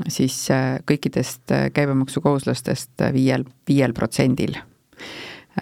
[0.08, 4.56] siis äh, kõikidest käibemaksukohuslastest viiel, viiel protsendil.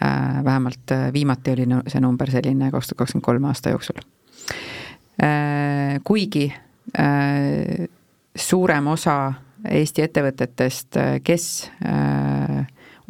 [0.00, 4.02] Äh, vähemalt äh, viimati oli see number selline kaks tuhat kakskümmend kolm aasta jooksul.
[6.04, 6.46] kuigi
[8.36, 9.32] suurem osa
[9.68, 11.44] Eesti ettevõtetest, kes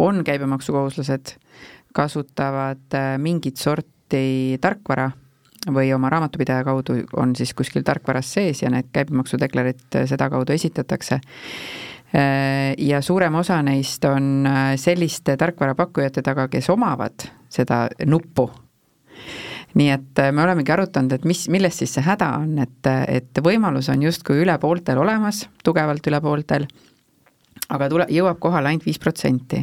[0.01, 1.37] on käibemaksukohuslased,
[1.93, 5.11] kasutavad äh, mingit sorti tarkvara
[5.69, 11.21] või oma raamatupidaja kaudu on siis kuskil tarkvaras sees ja need käibemaksudeklarid äh, sedakaudu esitatakse.
[12.15, 14.49] Äh, ja suurem osa neist on
[14.81, 18.51] selliste tarkvarapakkujate taga, kes omavad seda nuppu.
[19.75, 23.87] nii et me olemegi arutanud, et mis, milles siis see häda on, et, et võimalus
[23.93, 26.67] on justkui üle pooltel olemas, tugevalt üle pooltel,
[27.69, 29.63] aga tule, jõuab kohale ainult viis protsenti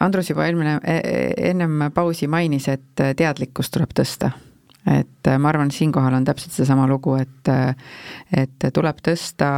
[0.00, 4.30] Andrus juba eelmine, e, e, ennem pausi mainis, et teadlikkust tuleb tõsta.
[4.88, 7.50] Et ma arvan, siinkohal on täpselt seesama lugu, et,
[8.32, 9.48] et tuleb tõsta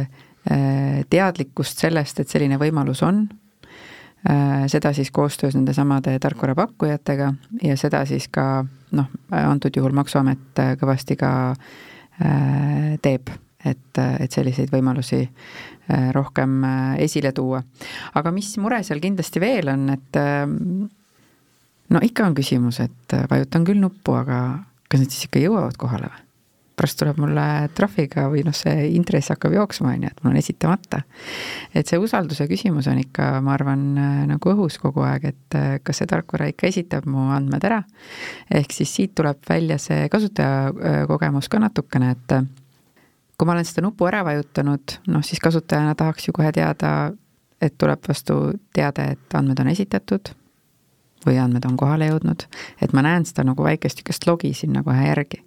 [0.00, 0.58] e,
[1.10, 3.24] teadlikkust sellest, et selline võimalus on,
[4.72, 7.26] seda siis koostöös nendesamade tarkvarapakkujatega
[7.66, 8.62] ja seda siis ka
[8.96, 11.32] noh, antud juhul Maksuamet kõvasti ka
[13.04, 13.34] teeb,
[13.68, 15.26] et, et selliseid võimalusi
[15.84, 17.58] Äh, rohkem äh, esile tuua.
[18.16, 20.46] aga mis mure seal kindlasti veel on, et äh,
[21.94, 24.40] no ikka on küsimus, et vajutan küll nuppu, aga
[24.90, 26.20] kas need siis ikka jõuavad kohale või?
[26.74, 30.40] pärast tuleb mulle trahviga või noh, see intress hakkab jooksma, on ju, et mul on
[30.40, 31.02] esitamata.
[31.70, 33.84] et see usalduse küsimus on ikka, ma arvan,
[34.26, 37.82] nagu õhus kogu aeg, et kas see tarkvara ikka esitab mu andmed ära.
[38.50, 42.38] ehk siis siit tuleb välja see kasutajakogemus ka natukene, et
[43.38, 47.12] kui ma olen seda nupu ära vajutanud, noh siis kasutajana tahaks ju kohe teada,
[47.62, 50.34] et tuleb vastu teade, et andmed on esitatud
[51.26, 52.46] või andmed on kohale jõudnud,
[52.82, 55.42] et ma näen seda nagu väikest niisugust logi sinna kohe järgi.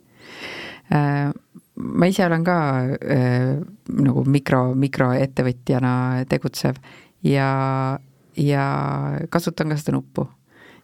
[0.94, 1.34] Äh,
[1.76, 2.58] ma ise olen ka
[2.96, 3.58] äh,
[3.98, 6.80] nagu mikro, mikroettevõtjana tegutsev
[7.28, 7.52] ja,
[8.38, 8.66] ja
[9.30, 10.28] kasutan ka seda nuppu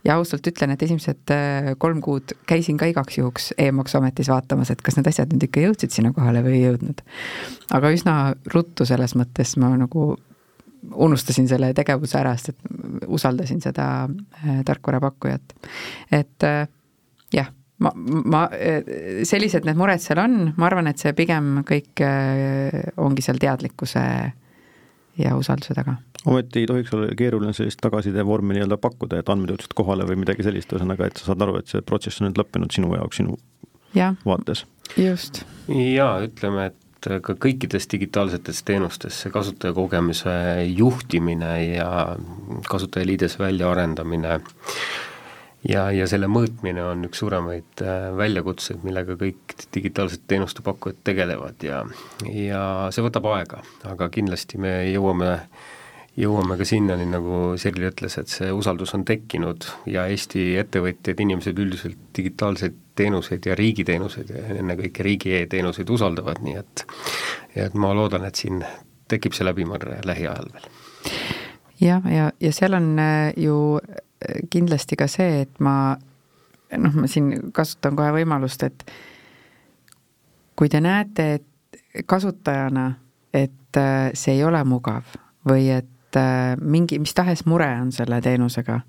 [0.04, 4.84] ja ausalt ütlen, et esimesed äh, kolm kuud käisin ka igaks juhuks e-maksuametis vaatamas, et
[4.84, 7.04] kas need asjad nüüd ikka jõudsid sinna kohale või ei jõudnud.
[7.72, 8.18] aga üsna
[8.54, 10.14] ruttu selles mõttes ma nagu
[10.92, 15.56] unustasin selle tegevuse ära, sest et usaldasin seda äh, tarkvarapakkujat.
[16.12, 16.68] et äh,
[17.34, 18.46] jah, ma, ma,
[19.28, 22.04] sellised need mured seal on, ma arvan, et see pigem kõik
[22.98, 24.04] ongi seal teadlikkuse
[25.20, 29.54] ja usalduse taga ometi ei tohiks olla keeruline sellist tagasiside vormi nii-öelda pakkuda, et andmed
[29.54, 32.40] jõudsid kohale või midagi sellist, ühesõnaga, et sa saad aru, et see protsess on nüüd
[32.40, 33.36] lõppenud sinu jaoks, sinu
[33.98, 34.66] ja, vaates.
[34.98, 35.44] just.
[35.68, 40.36] jaa, ütleme, et ka kõikides digitaalsetes teenustes see kasutajakogemuse
[40.70, 41.90] juhtimine ja
[42.70, 44.54] kasutajaliides väljaarendamine äh,
[45.68, 51.64] ja, ja selle mõõtmine on üks suuremaid äh, väljakutseid, millega kõik digitaalsed teenuste pakkujad tegelevad
[51.66, 51.84] ja,
[52.28, 52.64] ja
[52.94, 55.36] see võtab aega, aga kindlasti me jõuame,
[56.18, 61.60] jõuame ka sinnani, nagu Sirli ütles, et see usaldus on tekkinud ja Eesti ettevõtjad, inimesed
[61.60, 66.86] üldiselt digitaalseid teenuseid ja riigiteenuseid ja ennekõike riigi e-teenuseid usaldavad, nii et
[67.66, 68.62] et ma loodan, et siin
[69.10, 70.68] tekib see läbimõrre lähiajal veel.
[71.82, 73.80] jah, ja, ja, ja seal on äh, ju
[74.54, 75.96] kindlasti ka see, et ma
[76.78, 78.86] noh, ma siin kasutan kohe võimalust, et
[80.56, 82.92] kui te näete, et kasutajana,
[83.34, 85.10] et äh, see ei ole mugav
[85.50, 88.80] või et äh, mingi, mis tahes mure on selle teenusega,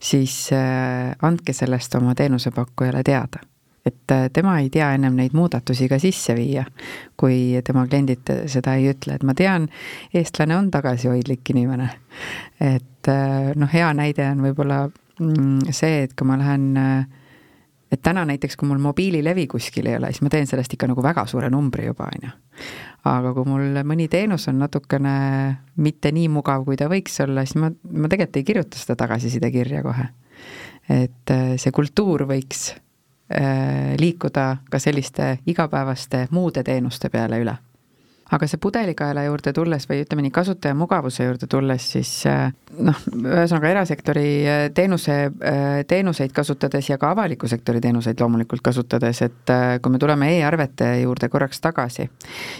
[0.00, 3.46] siis äh, andke sellest oma teenusepakkujale teada
[3.80, 6.66] et tema ei tea ennem neid muudatusi ka sisse viia,
[7.16, 9.70] kui tema kliendid seda ei ütle, et ma tean,
[10.12, 11.88] eestlane on tagasihoidlik inimene.
[12.60, 14.82] et et äh, noh, hea näide on võib-olla
[15.20, 17.06] mm, see, et kui ma lähen, äh,
[17.90, 21.02] et täna näiteks, kui mul mobiililevi kuskil ei ole, siis ma teen sellest ikka nagu
[21.02, 22.34] väga suure numbri juba, on ju.
[23.10, 25.14] aga kui mul mõni teenus on natukene
[25.76, 29.82] mitte nii mugav, kui ta võiks olla, siis ma, ma tegelikult ei kirjuta seda tagasisidekirja
[29.86, 30.06] kohe.
[30.88, 32.70] et äh, see kultuur võiks
[34.00, 37.52] liikuda ka selliste igapäevaste muude teenuste peale üle
[38.30, 42.98] aga see pudelikaela juurde tulles või ütleme nii, kasutaja mugavuse juurde tulles, siis äh, noh,
[43.18, 49.54] ühesõnaga erasektori äh, teenuse, äh, teenuseid kasutades ja ka avaliku sektori teenuseid loomulikult kasutades, et
[49.82, 52.06] kui me tuleme e-arvete juurde korraks tagasi,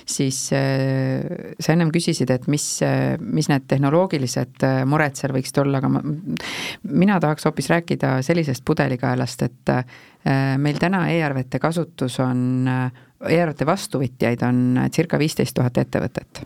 [0.09, 2.65] siis sa ennem küsisid, et mis,
[3.21, 6.03] mis need tehnoloogilised mured seal võiksid olla, aga ma,
[6.91, 9.75] mina tahaks hoopis rääkida sellisest pudelikaelast, et
[10.61, 12.67] meil täna e-arvete kasutus on
[13.29, 16.41] e-arvete vastuvõtjaid on circa viisteist tuhat ettevõtet,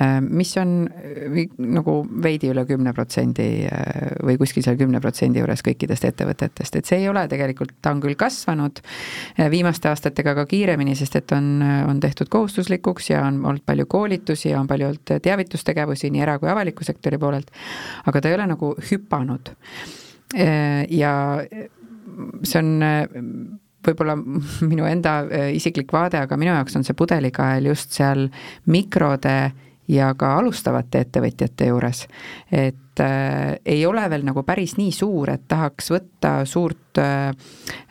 [0.00, 5.40] äh, mis on äh, nagu veidi üle kümne protsendi äh, või kuskil seal kümne protsendi
[5.40, 8.82] juures kõikidest ettevõtetest, et see ei ole tegelikult, ta on küll kasvanud
[9.50, 11.50] viimaste aastatega ka kiiremini, sest et on,
[11.88, 16.38] on tehtud kohustuslikuks ja on olnud palju koolitusi ja on palju olnud teavitustegevusi nii era-
[16.42, 17.52] kui avaliku sektori poolelt,
[18.04, 19.54] aga ta ei ole nagu hüpanud.
[20.90, 21.12] ja
[22.42, 24.16] see on võib-olla
[24.70, 28.28] minu enda äh, isiklik vaade, aga minu jaoks on see pudelikael just seal
[28.70, 29.36] mikrode
[29.88, 32.06] ja ka alustavate ettevõtjate juures.
[32.52, 37.28] et äh, ei ole veel nagu päris nii suur, et tahaks võtta suurt äh,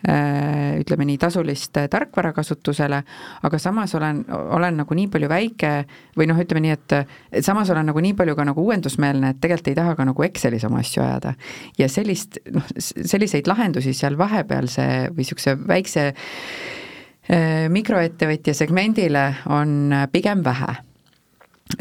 [0.09, 3.03] äh, ütleme nii, tasulist tarkvara kasutusele,
[3.43, 5.73] aga samas olen, olen nagu nii palju väike
[6.17, 6.95] või noh, ütleme nii, et,
[7.31, 10.25] et samas olen nagu nii palju ka nagu uuendusmeelne, et tegelikult ei taha ka nagu
[10.25, 11.35] Excelis oma asju ajada.
[11.77, 20.41] ja sellist, noh, selliseid lahendusi seal vahepealse või niisuguse väikse äh, mikroettevõtja segmendile on pigem
[20.43, 20.79] vähe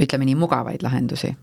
[0.01, 1.35] ütleme nii, mugavaid lahendusi.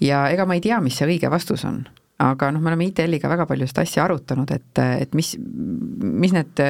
[0.00, 1.84] ja ega ma ei tea, mis see õige vastus on
[2.22, 6.62] aga noh, me oleme ITL-iga väga palju seda asja arutanud, et, et mis, mis need,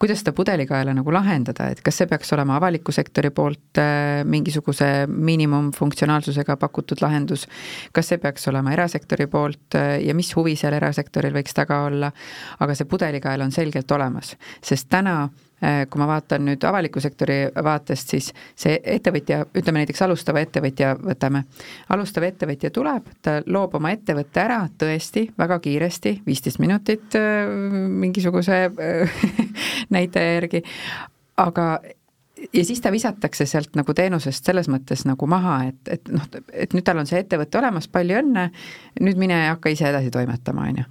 [0.00, 4.90] kuidas seda pudelikaela nagu lahendada, et kas see peaks olema avaliku sektori poolt äh, mingisuguse
[5.10, 7.46] miinimumfunktsionaalsusega pakutud lahendus,
[7.96, 12.12] kas see peaks olema erasektori poolt äh, ja mis huvi seal erasektoril võiks taga olla,
[12.60, 17.38] aga see pudelikael on selgelt olemas, sest täna äh, kui ma vaatan nüüd avaliku sektori
[17.64, 18.26] vaatest, siis
[18.58, 21.46] see ettevõtja, ütleme näiteks alustava ettevõtja võtame,
[21.94, 27.48] alustav ettevõtja tuleb, ta loob oma ettevõtte ära tõesti väga kiiresti, viisteist minutit äh,
[28.04, 29.22] mingisuguse äh,
[29.96, 30.62] näitaja järgi,
[31.40, 31.70] aga
[32.52, 36.74] ja siis ta visatakse sealt nagu teenusest selles mõttes nagu maha, et, et noh, et
[36.76, 38.46] nüüd tal on see ettevõte olemas, palju õnne,
[39.00, 40.86] nüüd mine hakka ise edasi toimetama, on ju.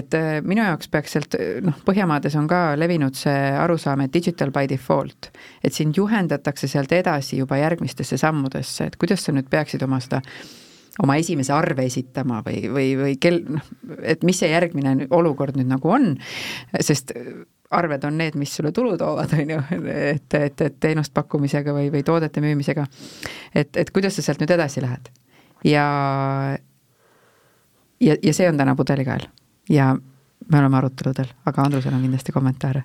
[0.00, 4.52] et äh, minu jaoks peaks sealt, noh, Põhjamaades on ka levinud see arusaam, et digital
[4.54, 5.30] by default,
[5.64, 10.22] et sind juhendatakse sealt edasi juba järgmistesse sammudesse, et kuidas sa nüüd peaksid oma seda
[11.02, 13.66] oma esimese arve esitama või, või, või kel-, noh,
[14.00, 16.14] et mis see järgmine olukord nüüd nagu on,
[16.80, 17.12] sest
[17.70, 21.90] arved on need, mis sulle tulu toovad, on ju, et, et, et teenust pakkumisega või,
[21.92, 22.86] või toodete müümisega.
[23.54, 25.10] et, et kuidas sa sealt nüüd edasi lähed.
[25.64, 25.86] ja,
[28.00, 29.28] ja, ja see on täna pudelikael
[29.70, 29.94] ja
[30.52, 32.84] me oleme aruteludel, aga Andrusel on kindlasti kommentaare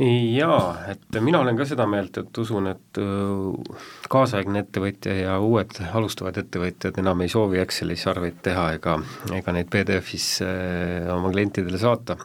[0.00, 5.76] jaa, et mina olen ka seda meelt, et usun, et äh, kaasaegne ettevõtja ja uued
[5.92, 8.96] alustavad ettevõtjad enam ei soovi Excelis arveid teha ega,
[9.36, 12.16] ega neid PDF-is äh, oma klientidele saata.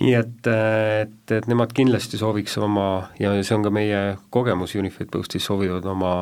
[0.00, 4.76] nii et, äh, et, et nemad kindlasti sooviks oma, ja see on ka meie kogemus
[4.76, 6.18] Unified Postis, soovivad oma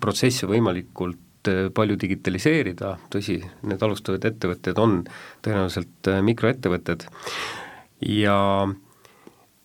[0.00, 1.20] protsesse võimalikult
[1.76, 3.36] palju digitaliseerida, tõsi,
[3.68, 5.02] need alustavad ettevõtted on
[5.44, 7.04] tõenäoliselt mikroettevõtted
[8.08, 8.38] ja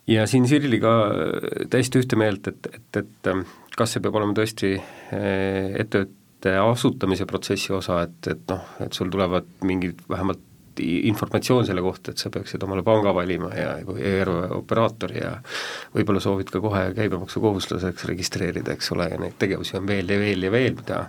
[0.10, 3.46] ja siin Sirliga äh, täiesti ühte meelt, et, et, et ähm,
[3.78, 9.12] kas see peab olema tõesti äh, ettevõtte asutamise protsessi osa, et, et noh, et sul
[9.12, 10.46] tulevad mingid vähemalt
[11.10, 15.34] informatsioon selle kohta, et sa peaksid omale panga valima ja, ERV operaatori ja
[15.96, 20.48] võib-olla soovid ka kohe käibemaksukohustuseks registreerida, eks ole, ja neid tegevusi on veel ja veel
[20.48, 21.02] ja veel, mida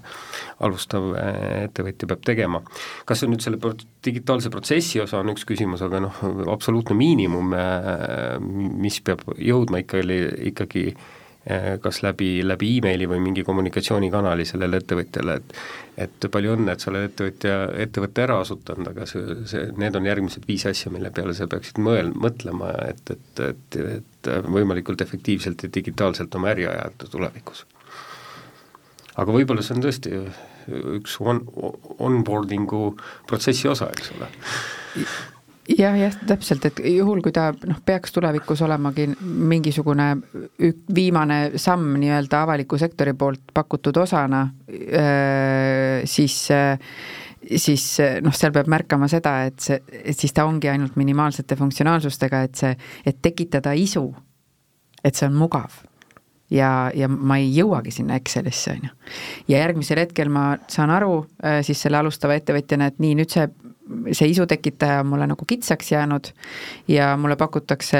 [0.66, 2.62] alustav äh, ettevõtja peab tegema.
[3.08, 6.20] kas see on nüüd selle pro-, digitaalse protsessi osa, on üks küsimus, aga noh,
[6.52, 10.20] absoluutne miinimum, äh, mis peab jõudma ikkagi,
[10.52, 11.19] ikkagi Eh,
[11.82, 15.54] kas läbi, läbi emaili või mingi kommunikatsioonikanali sellele ettevõtjale, et
[16.00, 20.06] et palju õnne, et sa oled ettevõtja, ettevõtte ära asutanud, aga see, see, need on
[20.08, 25.66] järgmised viis asja, mille peale sa peaksid mõel-, mõtlema, et, et, et, et võimalikult efektiivselt
[25.66, 27.66] ja digitaalselt oma äri ajada tulevikus.
[29.20, 30.14] aga võib-olla see on tõesti
[30.96, 31.42] üks on,
[31.98, 32.94] onboarding'u
[33.28, 34.30] protsessi osa, eks ole
[35.68, 40.10] jah, jah, täpselt, et juhul, kui ta noh, peaks tulevikus olemagi mingisugune
[40.94, 44.46] viimane samm nii-öelda avaliku sektori poolt pakutud osana,
[46.04, 46.38] siis
[47.50, 47.84] siis
[48.22, 52.58] noh, seal peab märkama seda, et see, et siis ta ongi ainult minimaalsete funktsionaalsustega, et
[52.60, 52.74] see,
[53.06, 54.04] et tekitada isu,
[55.04, 55.80] et see on mugav
[56.52, 58.94] ja, ja ma ei jõuagi sinna Excelisse, on ju.
[59.54, 61.22] ja järgmisel hetkel ma saan aru
[61.64, 63.46] siis selle alustava ettevõtjana, et nii, nüüd see
[64.12, 66.30] see isu tekitaja on mulle nagu kitsaks jäänud
[66.88, 67.98] ja mulle pakutakse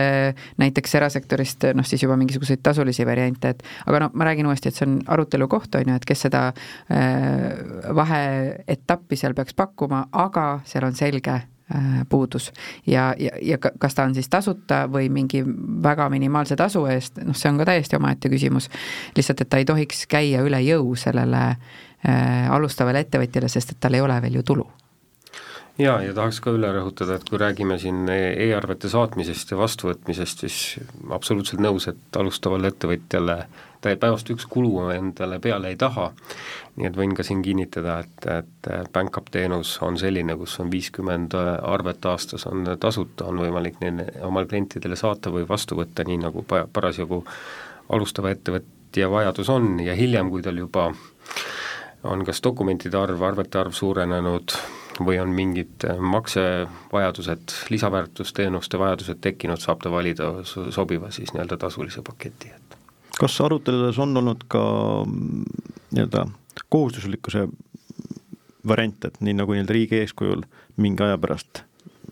[0.59, 4.79] näiteks erasektorist noh, siis juba mingisuguseid tasulisi variante, et aga no ma räägin uuesti, et
[4.79, 10.47] see on arutelu koht, on ju, et kes seda äh, vaheetappi seal peaks pakkuma, aga
[10.69, 12.51] seal on selge äh, puudus.
[12.87, 15.45] ja, ja, ja kas ta on siis tasuta või mingi
[15.83, 18.71] väga minimaalse tasu eest, noh, see on ka täiesti omaette küsimus.
[19.17, 23.99] lihtsalt, et ta ei tohiks käia üle jõu sellele äh, alustavale ettevõtjale, sest et tal
[23.99, 24.71] ei ole veel ju tulu
[25.81, 30.45] jaa, ja tahaks ka üle rõhutada, et kui räägime siin e- e-arvete saatmisest ja vastuvõtmisest,
[30.45, 30.61] siis
[31.17, 33.39] absoluutselt nõus, et alustavale ettevõtjale
[33.81, 36.11] päevast üks kulu endale peale ei taha,
[36.77, 41.37] nii et võin ka siin kinnitada, et, et BankUp teenus on selline, kus on viiskümmend
[41.37, 46.45] arvet aastas, on tasuta, on võimalik neil oma klientidele saata või vastu võtta, nii nagu
[46.45, 47.25] parasjagu
[47.91, 49.79] alustava ettevõtja vajadus on.
[49.81, 50.91] Ja hiljem, kui tal juba
[52.05, 54.55] on kas dokumentide arv, arvete arv suurenenud,
[55.07, 62.03] või on mingid äh, maksevajadused, lisaväärtusteenuste vajadused tekkinud, saab ta valida sobiva siis nii-öelda tasulise
[62.07, 62.77] paketi, et
[63.21, 64.63] kas aruteludes on olnud ka
[65.07, 65.45] mm,
[65.97, 66.27] nii-öelda
[66.69, 67.49] kohustuslikkuse
[68.69, 70.45] variant, et nii nagu nii-öelda riigi eeskujul
[70.81, 71.63] mingi aja pärast,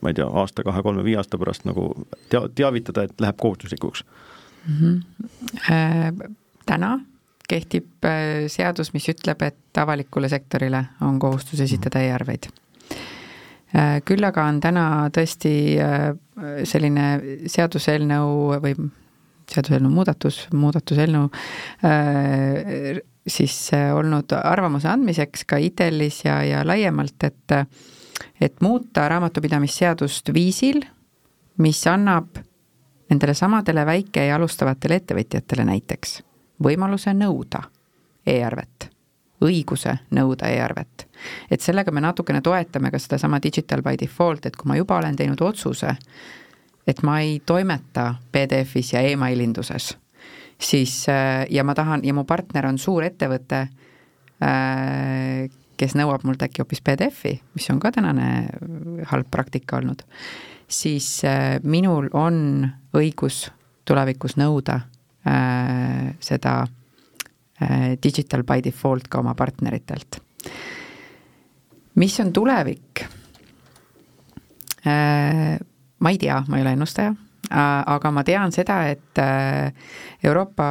[0.02, 1.90] ma ei tea, aasta, kahe, kolme, viie aasta pärast nagu
[2.28, 4.78] tea-, teavitada, et läheb kohustuslikuks mm?
[4.80, 5.02] -hmm.
[5.72, 6.12] Äh,
[6.66, 7.00] täna
[7.48, 12.67] kehtib äh, seadus, mis ütleb, et avalikule sektorile on kohustus esitada e-arveid Äh,
[14.04, 15.52] küll aga on täna tõesti
[15.82, 16.08] äh,
[16.64, 17.08] selline
[17.50, 18.74] seaduseelnõu või
[19.48, 21.28] seaduseelnõu muudatus, muudatuseelnõu
[21.84, 23.56] äh, siis
[23.94, 27.56] olnud arvamuse andmiseks ka ITEL-is ja, ja laiemalt, et
[28.40, 30.80] et muuta raamatupidamisseadust viisil,
[31.62, 32.38] mis annab
[33.10, 36.20] nendele samadele väike- ja alustavatele ettevõtjatele näiteks
[36.62, 37.62] võimaluse nõuda
[38.26, 38.90] e-arvet,
[39.44, 41.06] õiguse nõuda e-arvet.
[41.50, 45.16] Et sellega me natukene toetame ka sedasama digital by default, et kui ma juba olen
[45.16, 45.94] teinud otsuse,
[46.88, 49.92] et ma ei toimeta PDF-is ja email-induses,
[50.58, 53.66] siis äh, ja ma tahan ja mu partner on suur ettevõte,
[54.42, 55.46] äh,
[55.78, 58.48] kes nõuab mult äkki hoopis PDF-i, mis on ka tänane
[59.12, 60.02] halb praktika olnud,
[60.66, 62.66] siis äh, minul on
[62.96, 63.46] õigus
[63.88, 64.82] tulevikus nõuda
[66.24, 66.52] seda
[68.02, 70.20] digital by default ka oma partneritelt
[71.98, 73.02] mis on tulevik?
[74.86, 75.58] Äh,
[75.98, 77.10] ma ei tea, ma ei ole ennustaja,
[77.50, 79.72] äh, aga ma tean seda, et äh,
[80.24, 80.68] Euroopa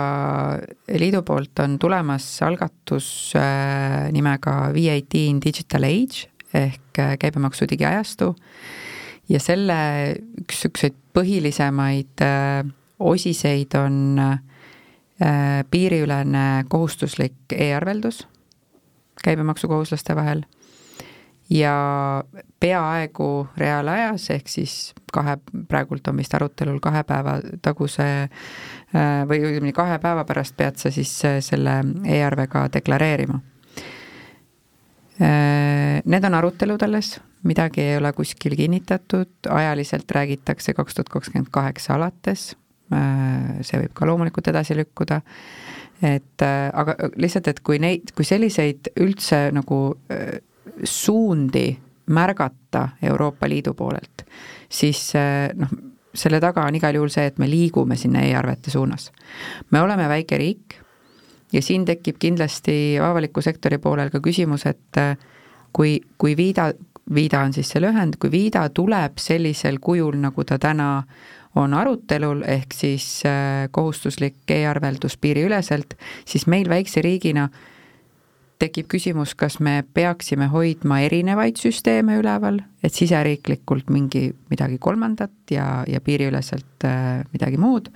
[0.98, 3.34] Liidu poolt on tulemas algatus
[4.16, 8.32] nimega VAT in digital age ehk käibemaksu digiajastu
[9.28, 9.78] ja selle
[10.40, 12.24] üks niisuguseid põhilisemaid
[13.04, 13.98] osiseid on
[15.18, 18.20] piiriülene kohustuslik e-arveldus
[19.24, 20.44] käibemaksukohuslaste vahel
[21.50, 22.24] ja
[22.60, 25.38] peaaegu reaalajas, ehk siis kahe,
[25.68, 30.92] praegult on vist arutelul kahe päeva taguse äh, või õigemini kahe päeva pärast pead sa
[30.92, 33.40] siis äh, selle e-arvega deklareerima.
[35.22, 41.52] Äh, need on arutelud alles, midagi ei ole kuskil kinnitatud, ajaliselt räägitakse kaks tuhat kakskümmend
[41.52, 42.56] kaheksa alates,
[42.90, 45.20] see võib ka loomulikult edasi lükkuda,
[46.08, 49.82] et aga lihtsalt, et kui neid, kui selliseid üldse nagu
[50.84, 51.68] suundi
[52.14, 54.24] märgata Euroopa Liidu poolelt,
[54.70, 55.10] siis
[55.58, 55.74] noh,
[56.18, 59.12] selle taga on igal juhul see, et me liigume sinna e-arvete suunas.
[59.72, 60.78] me oleme väike riik
[61.54, 65.02] ja siin tekib kindlasti avaliku sektori poolel ka küsimus, et
[65.74, 66.72] kui, kui Vida,
[67.14, 71.04] Vida on siis see lühend, kui Vida tuleb sellisel kujul, nagu ta täna
[71.58, 77.66] on arutelul, ehk siis eh, kohustuslik e-arveldus piiriüleselt, siis meil väikse riigina äh,
[78.62, 85.84] tekib küsimus, kas me peaksime hoidma erinevaid süsteeme üleval, et siseriiklikult mingi midagi kolmandat ja,
[85.88, 87.92] ja piiriüleselt äh, midagi muud.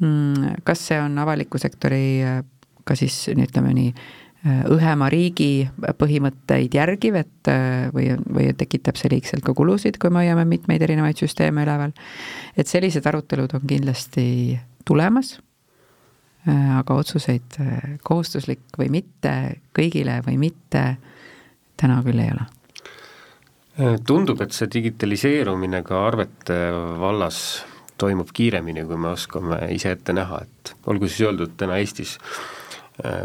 [0.00, 2.42] Mm, kas see on avaliku sektori äh,
[2.84, 5.64] ka siis ütleme nii, äh, õhema riigi
[5.96, 7.48] põhimõtteid järgiv, et
[7.94, 11.96] või, või tekitab see liigselt ka kulusid, kui me hoiame mitmeid erinevaid süsteeme üleval.
[12.56, 15.38] et sellised arutelud on kindlasti tulemas
[16.48, 19.30] Äh, aga otsuseid äh, kohustuslik või mitte,
[19.72, 20.82] kõigile või mitte,
[21.80, 22.44] täna küll ei ole.
[23.80, 26.58] Äh, tundub, et see digitaliseerumine ka arvete
[27.00, 27.38] vallas
[27.96, 32.18] toimub kiiremini, kui me oskame ise ette näha, et olgu siis öeldud, täna Eestis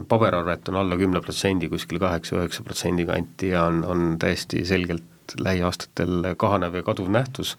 [0.10, 6.34] paberarvet on alla kümne protsendi, kuskil kaheksa-üheksa protsendi kanti ja on, on täiesti selgelt lähiaastatel
[6.38, 7.58] kahanev ja kaduv nähtus.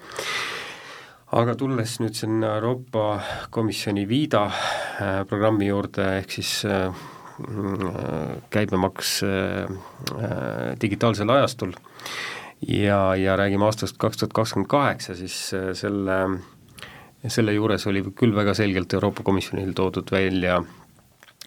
[1.31, 3.21] Aga tulles nüüd sinna Euroopa
[3.55, 6.89] Komisjoni Vida äh, programmi juurde, ehk siis äh,
[7.45, 9.71] mm, käibemaks äh,
[10.83, 11.77] digitaalsel ajastul
[12.67, 15.39] ja, ja räägime aastast kaks tuhat kakskümmend kaheksa, siis
[15.79, 16.19] selle,
[17.29, 20.59] selle juures oli küll väga selgelt Euroopa Komisjonil toodud välja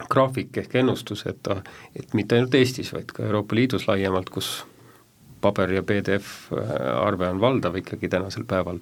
[0.10, 1.50] graafik ehk ennustus, et,
[1.96, 4.64] et mitte ainult Eestis, vaid ka Euroopa Liidus laiemalt, kus
[5.44, 8.80] paber ja PDF arve on valdav ikkagi tänasel päeval,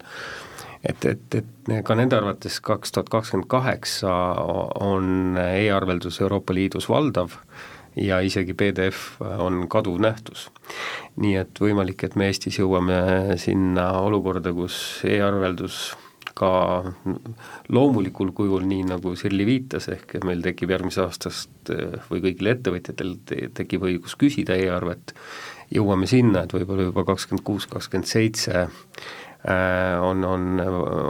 [0.85, 4.13] et, et, et ka nende arvates kaks tuhat kakskümmend kaheksa
[4.79, 7.35] on e-arveldus Euroopa Liidus valdav
[7.97, 10.49] ja isegi PDF on kaduv nähtus.
[11.19, 15.91] nii et võimalik, et me Eestis jõuame sinna olukorda, kus e-arveldus
[16.41, 16.51] ka
[17.73, 21.73] loomulikul kujul, nii nagu Sirli viitas, ehk meil tekib järgmisest aastast
[22.09, 23.15] või kõigil ettevõtjatel
[23.57, 25.13] tekib õigus küsida e-arvet,
[25.71, 30.47] jõuame sinna, et võib-olla juba kakskümmend kuus, kakskümmend seitse äh, on, on,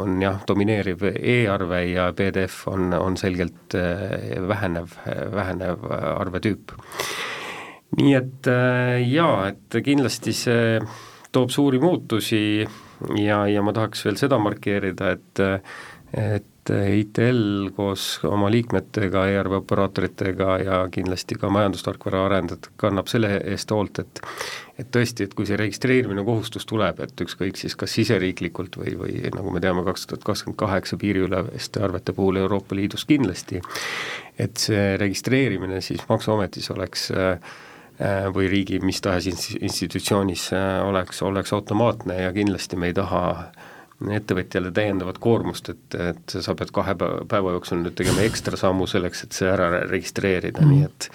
[0.04, 4.98] on jah, domineeriv e-arve ja PDF on, on selgelt äh, vähenev,
[5.36, 6.76] vähenev arvetüüp.
[8.00, 8.48] nii et
[9.12, 10.78] jaa, et kindlasti see
[11.32, 12.44] toob suuri muutusi
[13.20, 15.46] ja, ja ma tahaks veel seda markeerida, et
[16.12, 23.72] et ITL koos oma liikmetega, ERV operaatoritega ja kindlasti ka majandustarkvara arendajatega kannab selle eest
[23.72, 24.22] hoolt, et
[24.82, 29.32] et tõesti, et kui see registreerimine kohustus tuleb, et ükskõik siis kas siseriiklikult või, või
[29.36, 33.62] nagu me teame, kaks tuhat kakskümmend kaheksa piiriüleste arvete puhul Euroopa Liidus kindlasti,
[34.42, 37.40] et see registreerimine siis Maksuametis oleks Äh,
[38.34, 43.22] või riigi mis tahes institutsioonis äh, oleks, oleks automaatne ja kindlasti me ei taha
[44.02, 49.28] ettevõtjale täiendavat koormust, et, et sa pead kahe päeva jooksul nüüd tegema ekstra sammu selleks,
[49.28, 51.10] et see ära registreerida mm., nii et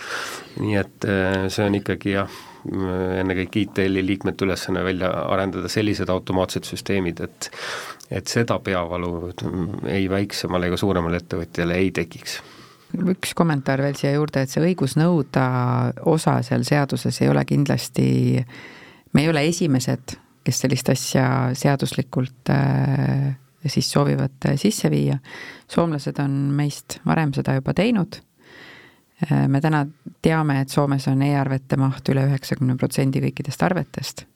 [0.62, 6.66] nii et äh, see on ikkagi jah, ennekõike ITL-i liikmete ülesanne välja arendada sellised automaatsed
[6.68, 7.50] süsteemid, et
[8.06, 9.32] et seda peavalu
[9.90, 12.38] ei väiksemale ega suuremale ettevõtjale ei tekiks
[12.94, 15.46] üks kommentaar veel siia juurde, et see õigus nõuda
[16.08, 18.06] osa seal seaduses ei ole kindlasti,
[19.12, 20.16] me ei ole esimesed,
[20.46, 21.26] kes sellist asja
[21.58, 23.34] seaduslikult äh,
[23.66, 25.18] siis soovivad äh, sisse viia.
[25.68, 28.20] soomlased on meist varem seda juba teinud
[29.26, 29.46] äh,.
[29.48, 29.86] me täna
[30.22, 34.26] teame, et Soomes on e-arvete maht üle üheksakümne protsendi kõikidest arvetest.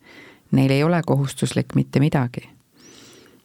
[0.51, 2.49] Neil ei ole kohustuslik mitte midagi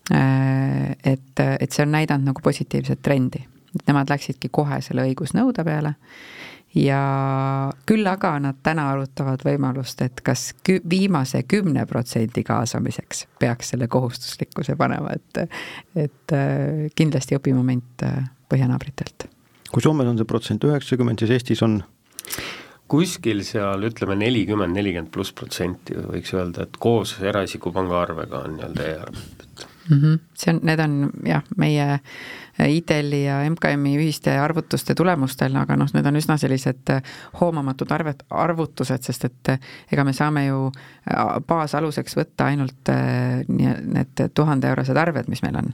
[0.09, 3.41] et, et see on näidanud nagu positiivset trendi
[3.75, 5.95] et nemad läksidki kohe selle õigusnõude peale
[6.75, 6.99] ja
[7.87, 13.87] küll aga nad täna arutavad võimalust, et kas kü-, viimase kümne protsendi kaasamiseks peaks selle
[13.91, 15.45] kohustuslikkuse panema, et
[15.95, 19.29] et äh, kindlasti õpimoment äh, põhjanaabritelt.
[19.71, 21.81] kui Soomes on see protsent üheksakümmend, siis Eestis on?
[22.91, 28.89] kuskil seal ütleme nelikümmend, nelikümmend pluss protsenti võiks öelda, et koos eraisiku pangaarvega on nii-öelda
[28.91, 29.97] e-arved, et mm.
[30.01, 30.19] -hmm.
[30.37, 31.87] see on, need on jah, meie
[32.59, 38.23] ITL-i ja MKM-i ühiste arvutuste tulemustel, aga noh, need on üsna sellised äh, hoomamatud arvet,
[38.31, 42.93] arvutused, sest et äh, ega me saame ju äh, baasaluseks võtta ainult
[43.51, 45.73] need tuhandeeurosed arved, mis meil on.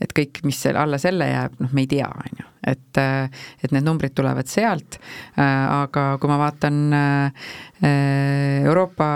[0.00, 3.00] et kõik, mis selle, alla selle jääb, noh, me ei tea, on ju, et,
[3.64, 4.98] et need numbrid tulevad sealt,
[5.36, 6.80] aga kui ma vaatan
[7.82, 9.06] Euroopa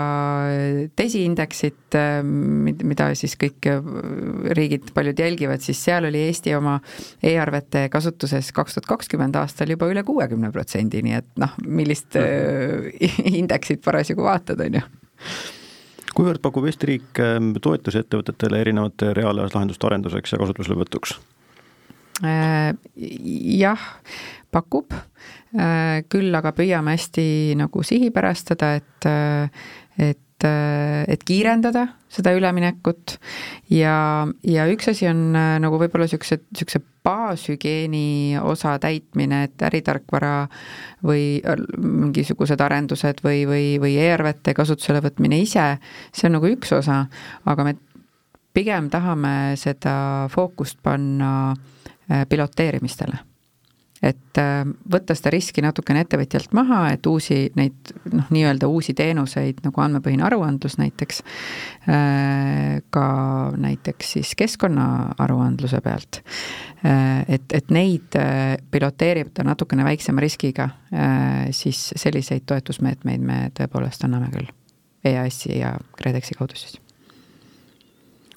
[0.99, 1.95] desiindeksit,
[2.27, 3.69] mida siis kõik
[4.55, 6.75] riigid paljud jälgivad, siis seal oli Eesti oma
[7.23, 12.91] e-arvete kasutuses kaks tuhat kakskümmend aastal juba üle kuuekümne protsendi, nii et noh, millist äh,
[13.39, 14.85] indeksit parasjagu vaatad, on ju?
[16.15, 21.15] Kuivõrd pakub Eesti riik ähm, toetusi ettevõtetele erinevate reaalajaslahenduste arenduseks ja kasutuselevõtuks?
[22.27, 22.73] Äh,
[23.55, 23.83] jah,
[24.51, 29.07] pakub, äh, küll aga püüame hästi nagu sihipärastada, et
[29.99, 33.17] et et, et kiirendada seda üleminekut.
[33.69, 40.47] Ja, ja üks asi on äh, nagu võib-olla niisuguse, niisuguse baashügieeni osa täitmine, et äritarkvara
[41.05, 45.71] või äh, mingisugused arendused või, või, või e-arvete kasutusele võtmine ise,
[46.11, 47.03] see on nagu üks osa,
[47.45, 47.77] aga me
[48.53, 53.28] pigem tahame seda fookust panna äh, piloteerimistele
[54.03, 59.61] et äh, võtta seda riski natukene ettevõtjalt maha, et uusi neid noh, nii-öelda uusi teenuseid
[59.65, 61.21] nagu andmepõhine aruandlus näiteks,
[61.91, 63.07] äh, ka
[63.59, 66.21] näiteks siis keskkonnaaruandluse pealt,
[66.85, 68.15] äh, et, et neid
[68.71, 70.69] piloteerida natukene väiksema riskiga,
[71.55, 74.53] siis selliseid toetusmeetmeid me tõepoolest anname küll.
[75.05, 76.79] EAS-i ja KredExi kaudu siis.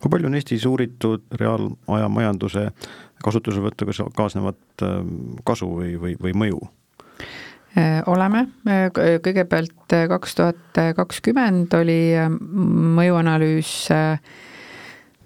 [0.03, 2.65] Kui palju on Eestis uuritud reaalaja majanduse
[3.25, 6.63] kasutuselevõtuga kaasnevat ähm, kasu või, või, või mõju?
[7.73, 8.91] Äh, oleme, äh,
[9.25, 12.13] kõigepealt äh, kaks tuhat kakskümmend oli
[12.99, 13.71] mõjuanalüüs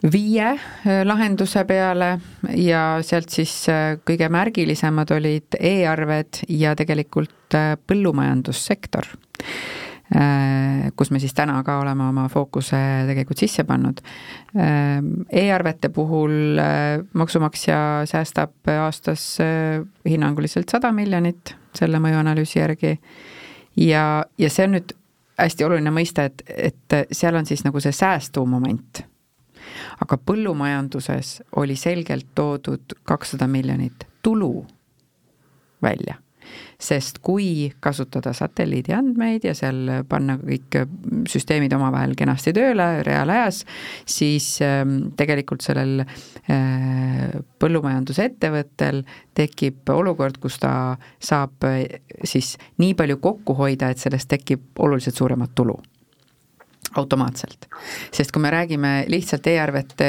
[0.06, 0.52] viie
[1.08, 2.10] lahenduse peale
[2.54, 3.54] ja sealt siis
[4.06, 7.56] kõige märgilisemad olid e-arved ja tegelikult
[7.88, 9.08] põllumajandussektor
[10.96, 12.78] kus me siis täna ka oleme oma fookuse
[13.08, 13.98] tegelikult sisse pannud
[14.54, 14.68] e.
[15.40, 22.92] E-arvete puhul äh, maksumaksja säästab aastas äh, hinnanguliselt sada miljonit selle mõjuanalüüsi järgi
[23.82, 24.94] ja, ja see on nüüd
[25.36, 29.02] hästi oluline mõiste, et, et seal on siis nagu see säästu moment.
[30.00, 34.66] aga põllumajanduses oli selgelt toodud kakssada miljonit tulu
[35.82, 36.14] välja
[36.78, 40.78] sest kui kasutada satelliidiandmeid ja seal panna kõik
[41.30, 43.62] süsteemid omavahel kenasti tööle reaalajas,
[44.08, 49.02] siis ähm, tegelikult sellel äh, põllumajandusettevõttel
[49.36, 50.72] tekib olukord, kus ta
[51.18, 55.80] saab äh, siis nii palju kokku hoida, et sellest tekib oluliselt suuremat tulu
[56.94, 57.66] automaatselt.
[58.12, 60.08] sest kui me räägime lihtsalt e-arvete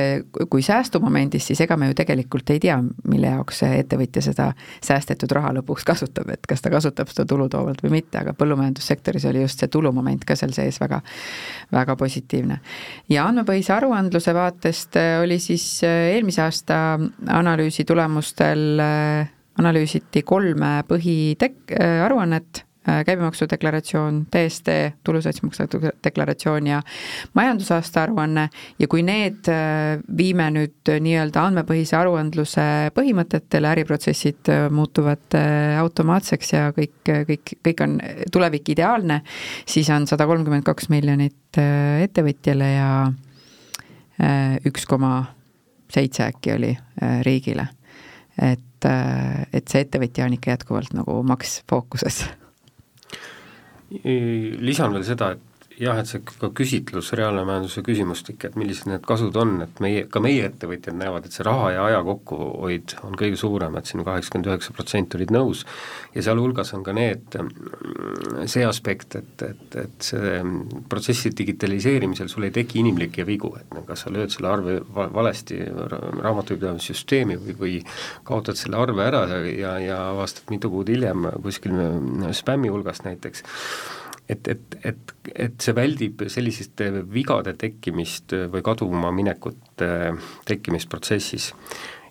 [0.50, 4.52] kui säästumomendist, siis ega me ju tegelikult ei tea, mille jaoks see ettevõtja seda
[4.84, 9.44] säästetud raha lõpuks kasutab, et kas ta kasutab seda tulutoovalt või mitte, aga põllumajandussektoris oli
[9.46, 11.02] just see tulumoment ka seal sees väga,
[11.72, 12.60] väga positiivne.
[13.10, 18.82] ja andmepõhise aruandluse vaatest oli siis eelmise aasta analüüsi tulemustel
[19.58, 21.76] analüüsiti kolme põhitek-,
[22.06, 22.67] aruannet Äh,
[23.06, 25.64] käibemaksudeklaratsioon, TSD, tuluseltsimaksu
[26.04, 26.82] deklaratsioon ja
[27.34, 35.38] majandusaasta aruanne ja kui need äh, viime nüüd nii-öelda andmepõhise aruandluse põhimõtetele, äriprotsessid äh, muutuvad
[35.82, 38.00] automaatseks ja kõik, kõik, kõik on
[38.32, 39.22] tulevik ideaalne,
[39.68, 42.90] siis on sada kolmkümmend kaks miljonit ettevõtjale ja
[44.68, 45.12] üks koma
[45.94, 46.72] seitse äkki oli
[47.26, 47.68] riigile.
[48.42, 48.90] et,
[49.54, 52.26] et see ettevõtja on ikka jätkuvalt nagu maks fookuses
[53.90, 59.04] lisan veel seda, et jah, et see ka küsitlus, reaalne majanduse küsimustik, et millised need
[59.08, 63.18] kasud on, et meie, ka meie ettevõtjad näevad, et see raha ja aja kokkuhoid on
[63.20, 65.64] kõige suurem, et siin kaheksakümmend üheksa protsenti olid nõus,
[66.16, 67.38] ja sealhulgas on ka need,
[68.50, 70.40] see aspekt, et, et, et see
[70.90, 77.38] protsessi digitaliseerimisel sul ei teki inimlikke vigu, et kas sa lööd selle arve valesti raamatupidamissüsteemi
[77.44, 77.76] või, või
[78.28, 81.78] kaotad selle arve ära ja, ja avastad mitu kuud hiljem kuskil
[82.38, 83.46] spämmi hulgast näiteks
[84.30, 85.14] et, et, et,
[85.48, 89.86] et see väldib selliseste vigade tekkimist või kaduma minekut
[90.48, 91.54] tekkimist protsessis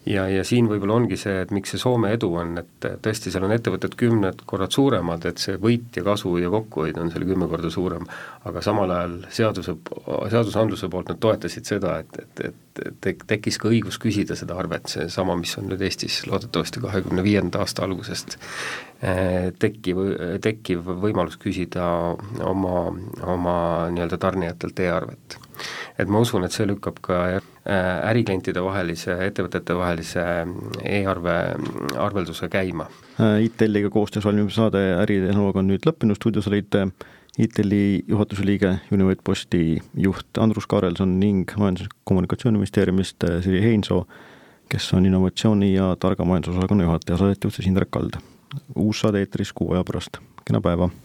[0.07, 3.47] ja, ja siin võib-olla ongi see, et miks see Soome edu on, et tõesti, seal
[3.47, 7.49] on ettevõtted kümned korrad suuremad, et see võit ja kasu ja kokkuhoid on seal kümme
[7.51, 8.07] korda suurem,
[8.47, 9.75] aga samal ajal seaduse,
[10.33, 14.87] seadusandluse poolt nad toetasid seda, et, et, et, et tekkis ka õigus küsida seda arvet,
[14.93, 18.39] seesama, mis on nüüd Eestis loodetavasti kahekümne viienda aasta algusest
[19.03, 20.03] eh, tekkiv,
[20.45, 21.89] tekkiv võimalus küsida
[22.47, 22.87] oma,
[23.27, 23.59] oma
[23.95, 25.39] nii-öelda tarnijatelt e-arvet.
[25.99, 27.23] et ma usun, et see lükkab ka
[27.67, 32.89] äriklientide vahelise, ettevõtete vahelise mm, e-arve, mm, arvelduse käima.
[33.21, 36.91] Äh, ITL-iga koostöös valmiv saade Äritehnoloogia on nüüd lõppenud, stuudios olid äh,
[37.39, 44.07] ITL-i juhatuse liige, Univet Posti juht Andrus Kaarelson ning Majandus- ja Kommunikatsiooniministeeriumist Siri Heinsoo,
[44.73, 48.17] kes on innovatsiooni ja targa majandusosakonna juhataja, saadet juhtis Indrek Kald.
[48.75, 50.89] uus saade eetris kuu aja pärast, kena päeva!